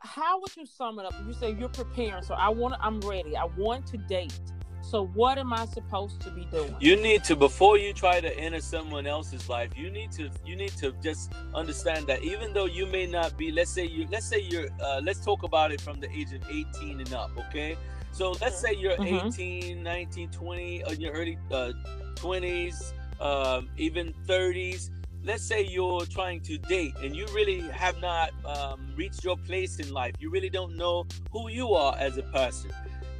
how 0.00 0.40
would 0.40 0.56
you 0.56 0.64
sum 0.64 0.98
it 1.00 1.06
up? 1.06 1.14
You 1.26 1.32
say 1.32 1.52
you're 1.52 1.68
preparing 1.68 2.22
so 2.22 2.34
i 2.34 2.48
want 2.48 2.74
i'm 2.80 3.00
ready. 3.00 3.36
I 3.36 3.44
want 3.56 3.86
to 3.88 3.96
date 3.96 4.38
so 4.82 5.06
what 5.08 5.38
am 5.38 5.52
I 5.52 5.66
supposed 5.66 6.20
to 6.22 6.30
be 6.30 6.44
doing? 6.46 6.74
You 6.80 6.96
need 6.96 7.24
to 7.24 7.36
before 7.36 7.78
you 7.78 7.92
try 7.92 8.20
to 8.20 8.38
enter 8.38 8.60
someone 8.60 9.06
else's 9.06 9.48
life, 9.48 9.70
you 9.76 9.90
need 9.90 10.12
to 10.12 10.30
you 10.46 10.56
need 10.56 10.72
to 10.78 10.92
just 11.02 11.32
understand 11.54 12.06
that 12.06 12.22
even 12.22 12.52
though 12.52 12.64
you 12.66 12.86
may 12.86 13.06
not 13.06 13.36
be, 13.36 13.50
let's 13.50 13.70
say 13.70 13.84
you 13.84 14.06
let's 14.10 14.26
say 14.26 14.40
you're 14.40 14.68
uh, 14.80 15.00
let's 15.02 15.20
talk 15.24 15.42
about 15.42 15.72
it 15.72 15.80
from 15.80 16.00
the 16.00 16.10
age 16.10 16.32
of 16.32 16.42
18 16.50 17.00
and 17.00 17.12
up, 17.12 17.30
okay? 17.38 17.76
So 18.12 18.32
let's 18.40 18.58
say 18.58 18.74
you're 18.74 18.96
mm-hmm. 18.96 19.28
18, 19.28 19.82
19, 19.82 20.30
20, 20.30 20.84
or 20.84 20.92
in 20.92 21.00
your 21.00 21.12
early 21.12 21.38
uh, 21.52 21.72
20s, 22.16 22.92
um, 23.20 23.68
even 23.76 24.14
30s. 24.26 24.90
Let's 25.24 25.42
say 25.42 25.64
you're 25.64 26.06
trying 26.06 26.40
to 26.42 26.56
date 26.58 26.94
and 27.02 27.14
you 27.14 27.26
really 27.34 27.60
have 27.68 28.00
not 28.00 28.30
um, 28.46 28.92
reached 28.96 29.24
your 29.24 29.36
place 29.36 29.78
in 29.78 29.92
life. 29.92 30.14
You 30.20 30.30
really 30.30 30.48
don't 30.48 30.76
know 30.76 31.06
who 31.30 31.48
you 31.48 31.74
are 31.74 31.94
as 31.98 32.16
a 32.16 32.22
person 32.22 32.70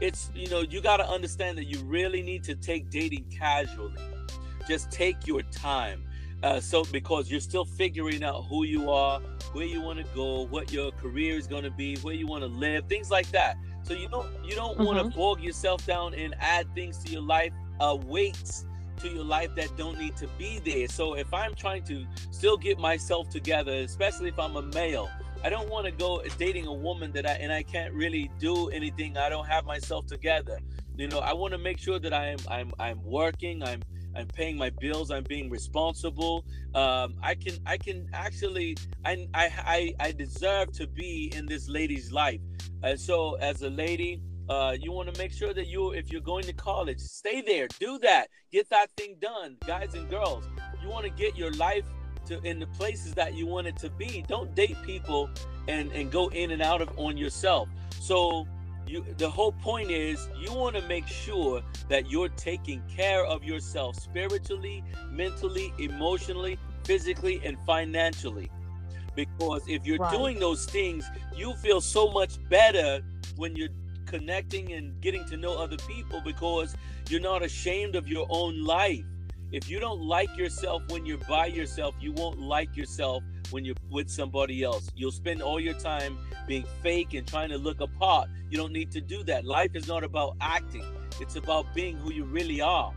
it's 0.01 0.31
you 0.35 0.49
know 0.49 0.61
you 0.61 0.81
got 0.81 0.99
to 0.99 1.09
understand 1.09 1.59
that 1.59 1.65
you 1.65 1.79
really 1.81 2.23
need 2.23 2.45
to 2.45 2.55
take 2.55 2.91
dating 2.91 3.25
casually. 3.37 4.01
Just 4.67 4.91
take 4.91 5.27
your 5.27 5.43
time. 5.43 6.05
Uh, 6.43 6.61
so 6.61 6.85
because 6.85 7.31
you're 7.31 7.41
still 7.41 7.65
figuring 7.65 8.23
out 8.23 8.45
who 8.45 8.63
you 8.63 8.91
are 8.93 9.21
where 9.53 9.65
you 9.65 9.81
want 9.81 9.99
to 9.99 10.05
go 10.15 10.43
what 10.43 10.71
your 10.71 10.93
career 10.93 11.37
is 11.37 11.49
going 11.49 11.65
to 11.65 11.71
be 11.71 11.97
where 11.97 12.15
you 12.15 12.29
want 12.29 12.43
to 12.43 12.49
live 12.49 12.87
things 12.87 13.11
like 13.11 13.29
that. 13.33 13.57
So 13.83 13.95
you 13.95 14.09
don't 14.09 14.29
you 14.45 14.55
don't 14.55 14.77
mm-hmm. 14.77 14.85
want 14.85 15.13
to 15.13 15.19
bog 15.19 15.41
yourself 15.41 15.85
down 15.87 16.15
and 16.15 16.35
add 16.39 16.73
things 16.75 17.03
to 17.05 17.13
your 17.13 17.23
life 17.23 17.53
uh, 17.81 17.97
weights 18.07 18.67
to 18.99 19.09
your 19.09 19.25
life 19.25 19.55
that 19.55 19.77
don't 19.77 19.99
need 19.99 20.17
to 20.17 20.27
be 20.39 20.59
there. 20.59 20.89
So 20.89 21.15
if 21.15 21.33
i'm 21.33 21.55
trying 21.55 21.85
to 21.85 22.05
still 22.31 22.57
get 22.57 22.79
myself 22.79 23.29
together 23.31 23.73
especially 23.73 24.29
if 24.29 24.39
i'm 24.39 24.57
a 24.57 24.63
male 24.63 25.09
I 25.44 25.51
don't 25.51 25.68
want 25.70 25.87
to 25.87 25.92
go 25.92 26.22
dating 26.37 26.66
a 26.66 26.72
woman 26.72 27.12
that 27.12 27.27
I 27.27 27.33
and 27.35 27.53
I 27.53 27.62
can't 27.62 27.94
really 27.94 28.31
do 28.38 28.68
anything. 28.70 29.16
I 29.16 29.29
don't 29.29 29.46
have 29.46 29.64
myself 29.64 30.07
together. 30.07 30.59
You 30.96 31.07
know, 31.09 31.20
I 31.20 31.33
want 31.33 31.53
to 31.53 31.59
make 31.59 31.79
sure 31.79 31.98
that 32.01 32.12
I'm 32.12 32.38
I'm 32.48 32.72
I'm 32.79 33.03
working. 33.05 33.62
I'm 33.62 33.83
I'm 34.16 34.27
paying 34.27 34.57
my 34.57 34.70
bills. 34.70 35.11
I'm 35.12 35.22
being 35.22 35.48
responsible. 35.48 36.44
Um, 36.74 37.14
I 37.22 37.35
can 37.35 37.55
I 37.66 37.77
can 37.77 38.09
actually 38.12 38.77
I 39.05 39.29
I 39.35 39.94
I 40.01 40.12
deserve 40.12 40.72
to 40.72 40.88
be 40.88 41.33
in 41.35 41.46
this 41.46 41.68
lady's 41.68 42.11
life. 42.11 42.40
And 42.83 42.98
so 42.98 43.35
as 43.35 43.62
a 43.62 43.70
lady, 43.70 44.20
uh, 44.48 44.77
you 44.79 44.90
want 44.90 45.12
to 45.12 45.18
make 45.20 45.33
sure 45.33 45.55
that 45.55 45.68
you 45.68 45.92
if 45.92 46.11
you're 46.11 46.20
going 46.20 46.44
to 46.44 46.53
college, 46.53 46.98
stay 46.98 47.42
there. 47.42 47.68
Do 47.79 47.98
that. 48.01 48.29
Get 48.51 48.68
that 48.70 48.90
thing 48.96 49.16
done, 49.20 49.57
guys 49.66 49.94
and 49.94 50.11
girls. 50.11 50.48
You 50.83 50.88
want 50.88 51.05
to 51.05 51.11
get 51.11 51.37
your 51.37 51.53
life 51.53 51.85
to 52.29 52.41
in 52.43 52.59
the 52.59 52.67
places 52.69 53.14
that 53.14 53.35
you 53.35 53.47
want 53.47 53.67
it 53.67 53.77
to 53.79 53.91
be. 53.91 54.25
Don't 54.29 54.55
date 54.55 54.77
people 54.83 55.31
and 55.69 55.93
and 55.93 56.11
go 56.11 56.29
in 56.29 56.51
and 56.53 56.62
out 56.62 56.81
of 56.83 56.91
on 56.97 57.17
yourself. 57.17 57.69
So 58.01 58.47
you 58.87 59.05
the 59.19 59.29
whole 59.29 59.53
point 59.53 59.91
is 59.91 60.29
you 60.38 60.53
want 60.55 60.77
to 60.77 60.83
make 60.83 61.07
sure 61.07 61.62
that 61.88 62.11
you're 62.11 62.29
taking 62.31 62.83
care 62.88 63.25
of 63.25 63.45
yourself 63.45 63.97
spiritually, 63.97 64.85
mentally, 65.11 65.73
emotionally, 65.79 66.59
physically, 66.85 67.41
and 67.45 67.59
financially. 67.67 68.51
Because 69.14 69.62
if 69.69 69.85
you're 69.85 69.99
Right. 69.99 70.12
doing 70.12 70.38
those 70.38 70.64
things, 70.67 71.11
you 71.37 71.55
feel 71.55 71.81
so 71.81 72.11
much 72.11 72.38
better 72.49 73.03
when 73.37 73.57
you're 73.57 73.69
connecting 74.07 74.73
and 74.73 75.01
getting 75.01 75.25
to 75.27 75.37
know 75.37 75.53
other 75.59 75.77
people 75.88 76.21
because 76.25 76.75
you're 77.09 77.21
not 77.21 77.43
ashamed 77.43 77.97
of 77.97 78.09
your 78.09 78.27
own 78.31 78.64
life. 78.64 79.05
If 79.51 79.71
you 79.71 79.81
don't 79.81 80.03
like 80.03 80.37
yourself 80.37 80.83
when 80.89 81.07
you're 81.07 81.17
by 81.19 81.47
yourself, 81.47 81.95
you 82.01 82.13
won't 82.13 82.39
like 82.39 82.77
yourself 82.77 83.23
when 83.51 83.65
you're 83.65 83.77
with 83.91 84.11
somebody 84.11 84.63
else. 84.63 84.91
You'll 84.95 85.11
spend 85.11 85.41
all 85.41 85.59
your 85.59 85.73
time 85.75 86.19
being 86.47 86.65
fake 86.83 87.15
and 87.15 87.27
trying 87.27 87.49
to 87.49 87.57
look 87.57 87.81
apart. 87.81 88.29
You 88.51 88.59
don't 88.59 88.73
need 88.73 88.91
to 88.93 89.01
do 89.01 89.23
that. 89.25 89.47
Life 89.47 89.71
is 89.75 89.89
not 89.89 90.05
about 90.05 90.37
acting, 90.41 90.85
it's 91.19 91.37
about 91.37 91.75
being 91.75 91.97
who 91.97 92.13
you 92.13 92.25
really 92.25 92.61
are. 92.61 92.93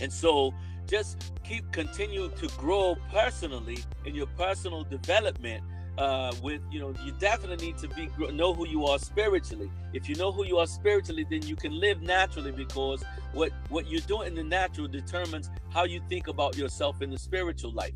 And 0.00 0.12
so 0.12 0.54
just 0.86 1.32
keep 1.42 1.70
continue 1.72 2.28
to 2.28 2.48
grow 2.56 2.96
personally 3.10 3.78
in 4.04 4.14
your 4.14 4.26
personal 4.38 4.84
development 4.84 5.64
uh, 5.98 6.34
with 6.42 6.60
you 6.70 6.80
know 6.80 6.92
you 7.04 7.12
definitely 7.12 7.66
need 7.66 7.78
to 7.78 7.88
be 7.88 8.08
know 8.32 8.52
who 8.52 8.66
you 8.66 8.84
are 8.84 8.98
spiritually 8.98 9.70
if 9.92 10.08
you 10.08 10.16
know 10.16 10.32
who 10.32 10.44
you 10.44 10.58
are 10.58 10.66
spiritually 10.66 11.24
then 11.30 11.42
you 11.46 11.54
can 11.54 11.78
live 11.78 12.02
naturally 12.02 12.50
because 12.50 13.04
what 13.32 13.52
what 13.68 13.86
you're 13.88 14.00
doing 14.02 14.28
in 14.28 14.34
the 14.34 14.42
natural 14.42 14.88
determines 14.88 15.50
how 15.72 15.84
you 15.84 16.00
think 16.08 16.26
about 16.26 16.56
yourself 16.56 17.00
in 17.00 17.10
the 17.10 17.18
spiritual 17.18 17.72
life 17.72 17.94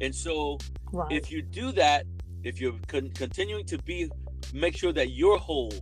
and 0.00 0.14
so 0.14 0.58
Right. 0.92 1.12
if 1.12 1.30
you 1.30 1.42
do 1.42 1.72
that 1.72 2.04
if 2.42 2.60
you're 2.60 2.78
con- 2.88 3.10
continuing 3.10 3.64
to 3.66 3.78
be 3.78 4.10
make 4.52 4.76
sure 4.76 4.92
that 4.92 5.10
you're 5.10 5.38
whole 5.38 5.72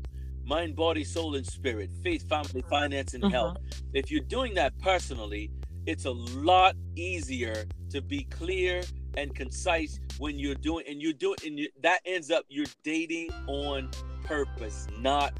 mind 0.44 0.77
body 0.77 1.05
soul 1.05 1.35
and 1.35 1.46
spirit 1.46 1.90
faith 2.03 2.29
family 2.29 2.62
finance 2.68 3.14
and 3.14 3.24
Mhm. 3.24 3.31
health 3.31 3.57
if 3.94 4.11
you're 4.11 4.24
doing 4.24 4.53
that 4.55 4.77
personally 4.81 5.50
it's 5.87 6.05
a 6.05 6.11
lot 6.11 6.77
easier 6.96 7.64
to 7.90 8.03
be 8.03 8.24
clear 8.24 8.83
and 9.16 9.35
concise 9.35 10.00
when 10.18 10.38
you're 10.38 10.55
doing 10.57 10.85
and 10.88 11.03
you're 11.03 11.12
doing 11.12 11.37
and 11.46 11.59
you, 11.59 11.68
that 11.83 12.00
ends 12.05 12.31
up 12.31 12.44
you're 12.48 12.66
dating 12.83 13.31
on 13.46 13.90
purpose 14.24 14.87
not 14.98 15.33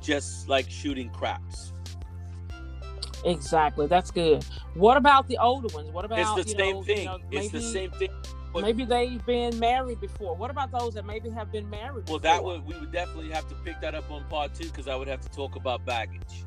just 0.00 0.48
like 0.48 0.68
shooting 0.70 1.10
craps 1.10 1.72
Exactly. 3.24 3.86
That's 3.86 4.10
good. 4.10 4.44
What 4.74 4.98
about 4.98 5.28
the 5.28 5.38
older 5.38 5.74
ones? 5.74 5.90
What 5.90 6.04
about 6.04 6.18
it's 6.18 6.52
the 6.52 6.58
same 6.58 6.76
know, 6.76 6.82
thing 6.82 6.98
You 6.98 7.04
know, 7.04 7.18
it's 7.30 7.50
the 7.50 7.60
same 7.62 7.90
thing 7.92 8.10
but- 8.52 8.62
Maybe 8.62 8.84
they've 8.84 9.24
been 9.26 9.58
married 9.58 10.00
before. 10.00 10.36
What 10.36 10.50
about 10.50 10.70
those 10.70 10.94
that 10.94 11.04
maybe 11.04 11.28
have 11.30 11.50
been 11.50 11.68
married? 11.68 12.08
well 12.08 12.18
before? 12.18 12.20
that 12.20 12.44
would 12.44 12.64
we 12.66 12.78
would 12.78 12.92
definitely 12.92 13.30
have 13.30 13.48
to 13.48 13.54
pick 13.56 13.80
that 13.80 13.94
up 13.94 14.10
on 14.10 14.24
part 14.28 14.54
two 14.54 14.66
because 14.66 14.86
i 14.88 14.94
would 14.94 15.08
have 15.08 15.20
to 15.20 15.28
talk 15.30 15.56
about 15.56 15.84
baggage 15.84 16.44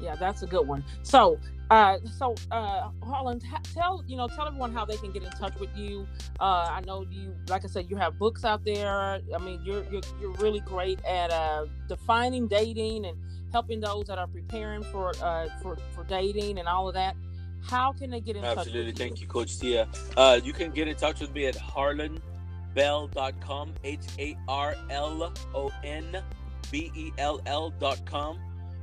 Yeah, 0.00 0.14
that's 0.14 0.42
a 0.42 0.46
good 0.46 0.66
one. 0.66 0.84
So, 1.02 1.38
uh, 1.70 1.98
so 2.18 2.34
uh, 2.50 2.90
Harlon, 3.02 3.40
tell 3.74 4.02
you 4.06 4.16
know, 4.16 4.26
tell 4.26 4.48
everyone 4.48 4.72
how 4.72 4.84
they 4.84 4.96
can 4.96 5.12
get 5.12 5.22
in 5.22 5.30
touch 5.30 5.56
with 5.60 5.70
you. 5.76 6.08
Uh, 6.40 6.68
I 6.70 6.80
know 6.84 7.06
you, 7.08 7.32
like 7.48 7.64
I 7.64 7.68
said, 7.68 7.88
you 7.88 7.96
have 7.96 8.18
books 8.18 8.44
out 8.44 8.64
there. 8.64 8.90
I 8.90 9.20
mean, 9.40 9.60
you're 9.64 9.84
you're, 9.90 10.02
you're 10.20 10.32
really 10.32 10.58
great 10.60 11.02
at 11.04 11.30
uh, 11.30 11.66
defining 11.88 12.48
dating 12.48 13.06
and 13.06 13.16
helping 13.52 13.80
those 13.80 14.06
that 14.06 14.18
are 14.18 14.26
preparing 14.26 14.82
for 14.82 15.12
uh, 15.22 15.46
for 15.62 15.78
for 15.94 16.02
dating 16.04 16.58
and 16.58 16.66
all 16.66 16.88
of 16.88 16.94
that. 16.94 17.14
How 17.62 17.92
can 17.92 18.10
they 18.10 18.20
get 18.20 18.34
in 18.36 18.42
touch? 18.42 18.58
Absolutely. 18.58 18.92
Thank 18.92 19.20
you, 19.20 19.28
Coach 19.28 19.56
Tia. 19.58 19.86
Uh, 20.16 20.40
you 20.42 20.52
can 20.52 20.72
get 20.72 20.88
in 20.88 20.96
touch 20.96 21.20
with 21.20 21.32
me 21.32 21.46
at 21.46 21.54
harlonbell.com, 21.54 23.74
H 23.84 24.00
A 24.18 24.36
R 24.48 24.74
L 24.90 25.32
O 25.54 25.70
N 25.84 26.20
B 26.72 26.90
E 26.96 27.12
L 27.18 27.40
L.com. 27.46 28.40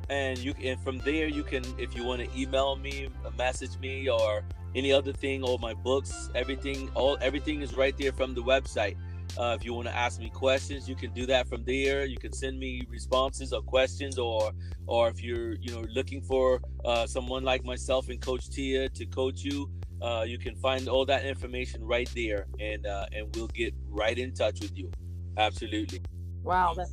And 0.09 0.37
you 0.37 0.53
and 0.63 0.79
from 0.81 0.99
there 0.99 1.27
you 1.27 1.43
can 1.43 1.63
if 1.77 1.95
you 1.95 2.03
want 2.03 2.21
to 2.23 2.39
email 2.39 2.75
me, 2.77 3.09
uh, 3.25 3.31
message 3.37 3.77
me 3.79 4.09
or 4.09 4.43
any 4.75 4.93
other 4.93 5.11
thing 5.11 5.43
all 5.43 5.57
my 5.57 5.73
books, 5.73 6.29
everything 6.35 6.89
all 6.95 7.17
everything 7.21 7.61
is 7.61 7.75
right 7.75 7.95
there 7.97 8.13
from 8.13 8.33
the 8.33 8.41
website. 8.41 8.95
Uh, 9.37 9.55
if 9.59 9.65
you 9.65 9.73
want 9.73 9.87
to 9.87 9.95
ask 9.95 10.19
me 10.19 10.29
questions, 10.29 10.87
you 10.87 10.95
can 10.95 11.11
do 11.13 11.25
that 11.25 11.47
from 11.47 11.63
there. 11.65 12.05
You 12.05 12.17
can 12.17 12.31
send 12.33 12.57
me 12.57 12.81
responses 12.89 13.53
or 13.53 13.61
questions, 13.61 14.17
or 14.17 14.51
or 14.87 15.09
if 15.09 15.21
you're 15.21 15.55
you 15.55 15.71
know 15.75 15.85
looking 15.93 16.21
for 16.21 16.61
uh, 16.85 17.05
someone 17.05 17.43
like 17.43 17.63
myself 17.63 18.09
and 18.09 18.21
Coach 18.21 18.49
Tia 18.49 18.89
to 18.89 19.05
coach 19.05 19.43
you, 19.43 19.69
uh, 20.01 20.23
you 20.25 20.37
can 20.37 20.55
find 20.55 20.87
all 20.87 21.05
that 21.05 21.25
information 21.25 21.83
right 21.83 22.09
there, 22.15 22.47
and 22.59 22.85
uh, 22.87 23.05
and 23.11 23.35
we'll 23.35 23.47
get 23.47 23.73
right 23.89 24.17
in 24.17 24.33
touch 24.33 24.59
with 24.61 24.75
you. 24.77 24.91
Absolutely. 25.37 26.01
Wow, 26.47 26.75
that, 26.75 26.87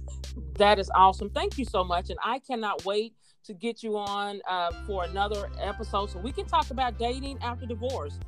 that 0.58 0.78
is 0.80 0.90
awesome. 0.94 1.30
Thank 1.30 1.58
you 1.58 1.64
so 1.64 1.84
much. 1.84 2.10
And 2.10 2.18
I 2.24 2.40
cannot 2.40 2.84
wait 2.84 3.14
to 3.44 3.54
get 3.54 3.84
you 3.84 3.96
on 3.96 4.40
uh, 4.48 4.72
for 4.84 5.04
another 5.04 5.48
episode 5.60 6.10
so 6.10 6.18
we 6.18 6.32
can 6.32 6.44
talk 6.44 6.70
about 6.70 6.98
dating 6.98 7.38
after 7.40 7.64
divorce 7.64 8.18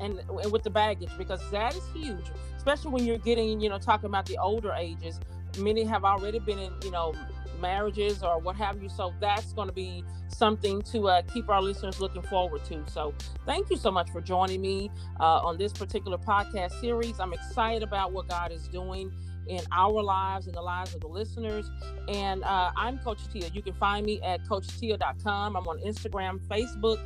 and, 0.00 0.18
and 0.18 0.50
with 0.50 0.62
the 0.62 0.70
baggage 0.70 1.10
because 1.18 1.40
that 1.50 1.76
is 1.76 1.82
huge, 1.94 2.24
especially 2.56 2.92
when 2.92 3.04
you're 3.04 3.18
getting, 3.18 3.60
you 3.60 3.68
know, 3.68 3.78
talking 3.78 4.06
about 4.06 4.24
the 4.24 4.38
older 4.38 4.72
ages. 4.72 5.20
Many 5.58 5.84
have 5.84 6.04
already 6.04 6.38
been 6.38 6.58
in, 6.58 6.72
you 6.82 6.92
know, 6.92 7.14
marriages 7.60 8.22
or 8.22 8.38
what 8.38 8.56
have 8.56 8.82
you. 8.82 8.88
So 8.88 9.12
that's 9.20 9.52
going 9.52 9.68
to 9.68 9.74
be 9.74 10.02
something 10.28 10.80
to 10.82 11.08
uh, 11.08 11.22
keep 11.22 11.50
our 11.50 11.60
listeners 11.60 12.00
looking 12.00 12.22
forward 12.22 12.64
to. 12.66 12.82
So 12.88 13.12
thank 13.44 13.68
you 13.68 13.76
so 13.76 13.90
much 13.90 14.10
for 14.10 14.22
joining 14.22 14.62
me 14.62 14.90
uh, 15.18 15.40
on 15.44 15.58
this 15.58 15.72
particular 15.72 16.16
podcast 16.16 16.80
series. 16.80 17.20
I'm 17.20 17.34
excited 17.34 17.82
about 17.82 18.12
what 18.12 18.28
God 18.28 18.50
is 18.50 18.66
doing 18.68 19.12
in 19.46 19.60
our 19.72 20.02
lives 20.02 20.46
and 20.46 20.54
the 20.54 20.62
lives 20.62 20.94
of 20.94 21.00
the 21.00 21.08
listeners. 21.08 21.70
And 22.08 22.44
uh, 22.44 22.70
I'm 22.76 22.98
Coach 22.98 23.20
Tia. 23.32 23.48
You 23.52 23.62
can 23.62 23.74
find 23.74 24.06
me 24.06 24.20
at 24.22 24.44
CoachTia.com. 24.44 25.56
I'm 25.56 25.68
on 25.68 25.78
Instagram, 25.80 26.38
Facebook, 26.48 26.98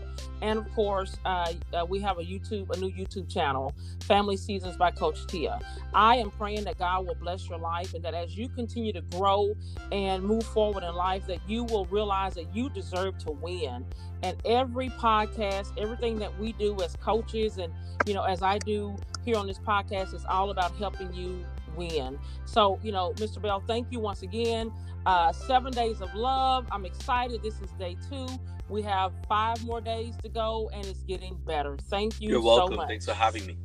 and 0.42 0.58
of 0.58 0.70
course, 0.74 1.16
uh, 1.24 1.52
uh, 1.72 1.86
we 1.88 2.00
have 2.00 2.18
a 2.18 2.22
YouTube, 2.22 2.74
a 2.74 2.78
new 2.78 2.90
YouTube 2.90 3.32
channel, 3.32 3.72
Family 4.04 4.36
Seasons 4.36 4.76
by 4.76 4.90
Coach 4.90 5.26
Tia. 5.26 5.58
I 5.94 6.16
am 6.16 6.30
praying 6.30 6.64
that 6.64 6.78
God 6.78 7.06
will 7.06 7.14
bless 7.14 7.48
your 7.48 7.58
life 7.58 7.94
and 7.94 8.04
that 8.04 8.14
as 8.14 8.36
you 8.36 8.48
continue 8.48 8.92
to 8.92 9.02
grow 9.02 9.54
and 9.92 10.22
move 10.22 10.44
forward 10.44 10.82
in 10.82 10.94
life, 10.94 11.26
that 11.26 11.38
you 11.48 11.64
will 11.64 11.86
realize 11.86 12.34
that 12.34 12.54
you 12.54 12.68
deserve 12.70 13.18
to 13.18 13.30
win. 13.30 13.84
And 14.22 14.36
every 14.44 14.88
podcast, 14.90 15.72
everything 15.78 16.18
that 16.18 16.38
we 16.38 16.52
do 16.54 16.76
as 16.82 16.96
coaches, 16.96 17.58
and 17.58 17.72
you 18.06 18.14
know, 18.14 18.24
as 18.24 18.42
I 18.42 18.58
do 18.58 18.96
here 19.24 19.36
on 19.36 19.46
this 19.46 19.58
podcast, 19.58 20.14
is 20.14 20.24
all 20.26 20.50
about 20.50 20.76
helping 20.76 21.12
you 21.12 21.44
win. 21.76 22.18
So, 22.44 22.78
you 22.82 22.92
know, 22.92 23.12
Mr. 23.14 23.40
Bell, 23.40 23.62
thank 23.66 23.90
you 23.90 24.00
once 24.00 24.22
again. 24.22 24.72
Uh, 25.06 25.32
seven 25.32 25.72
days 25.72 26.00
of 26.00 26.14
love. 26.14 26.66
I'm 26.70 26.84
excited. 26.86 27.42
This 27.42 27.60
is 27.60 27.70
day 27.78 27.96
two. 28.08 28.26
We 28.68 28.80
have 28.82 29.12
five 29.28 29.62
more 29.64 29.80
days 29.80 30.14
to 30.22 30.28
go, 30.28 30.70
and 30.72 30.86
it's 30.86 31.02
getting 31.02 31.36
better. 31.46 31.76
Thank 31.90 32.20
you 32.20 32.30
You're 32.30 32.40
so 32.40 32.46
welcome. 32.46 32.76
much. 32.76 32.88
Thanks 32.88 33.04
for 33.04 33.12
having 33.12 33.44
me. 33.46 33.58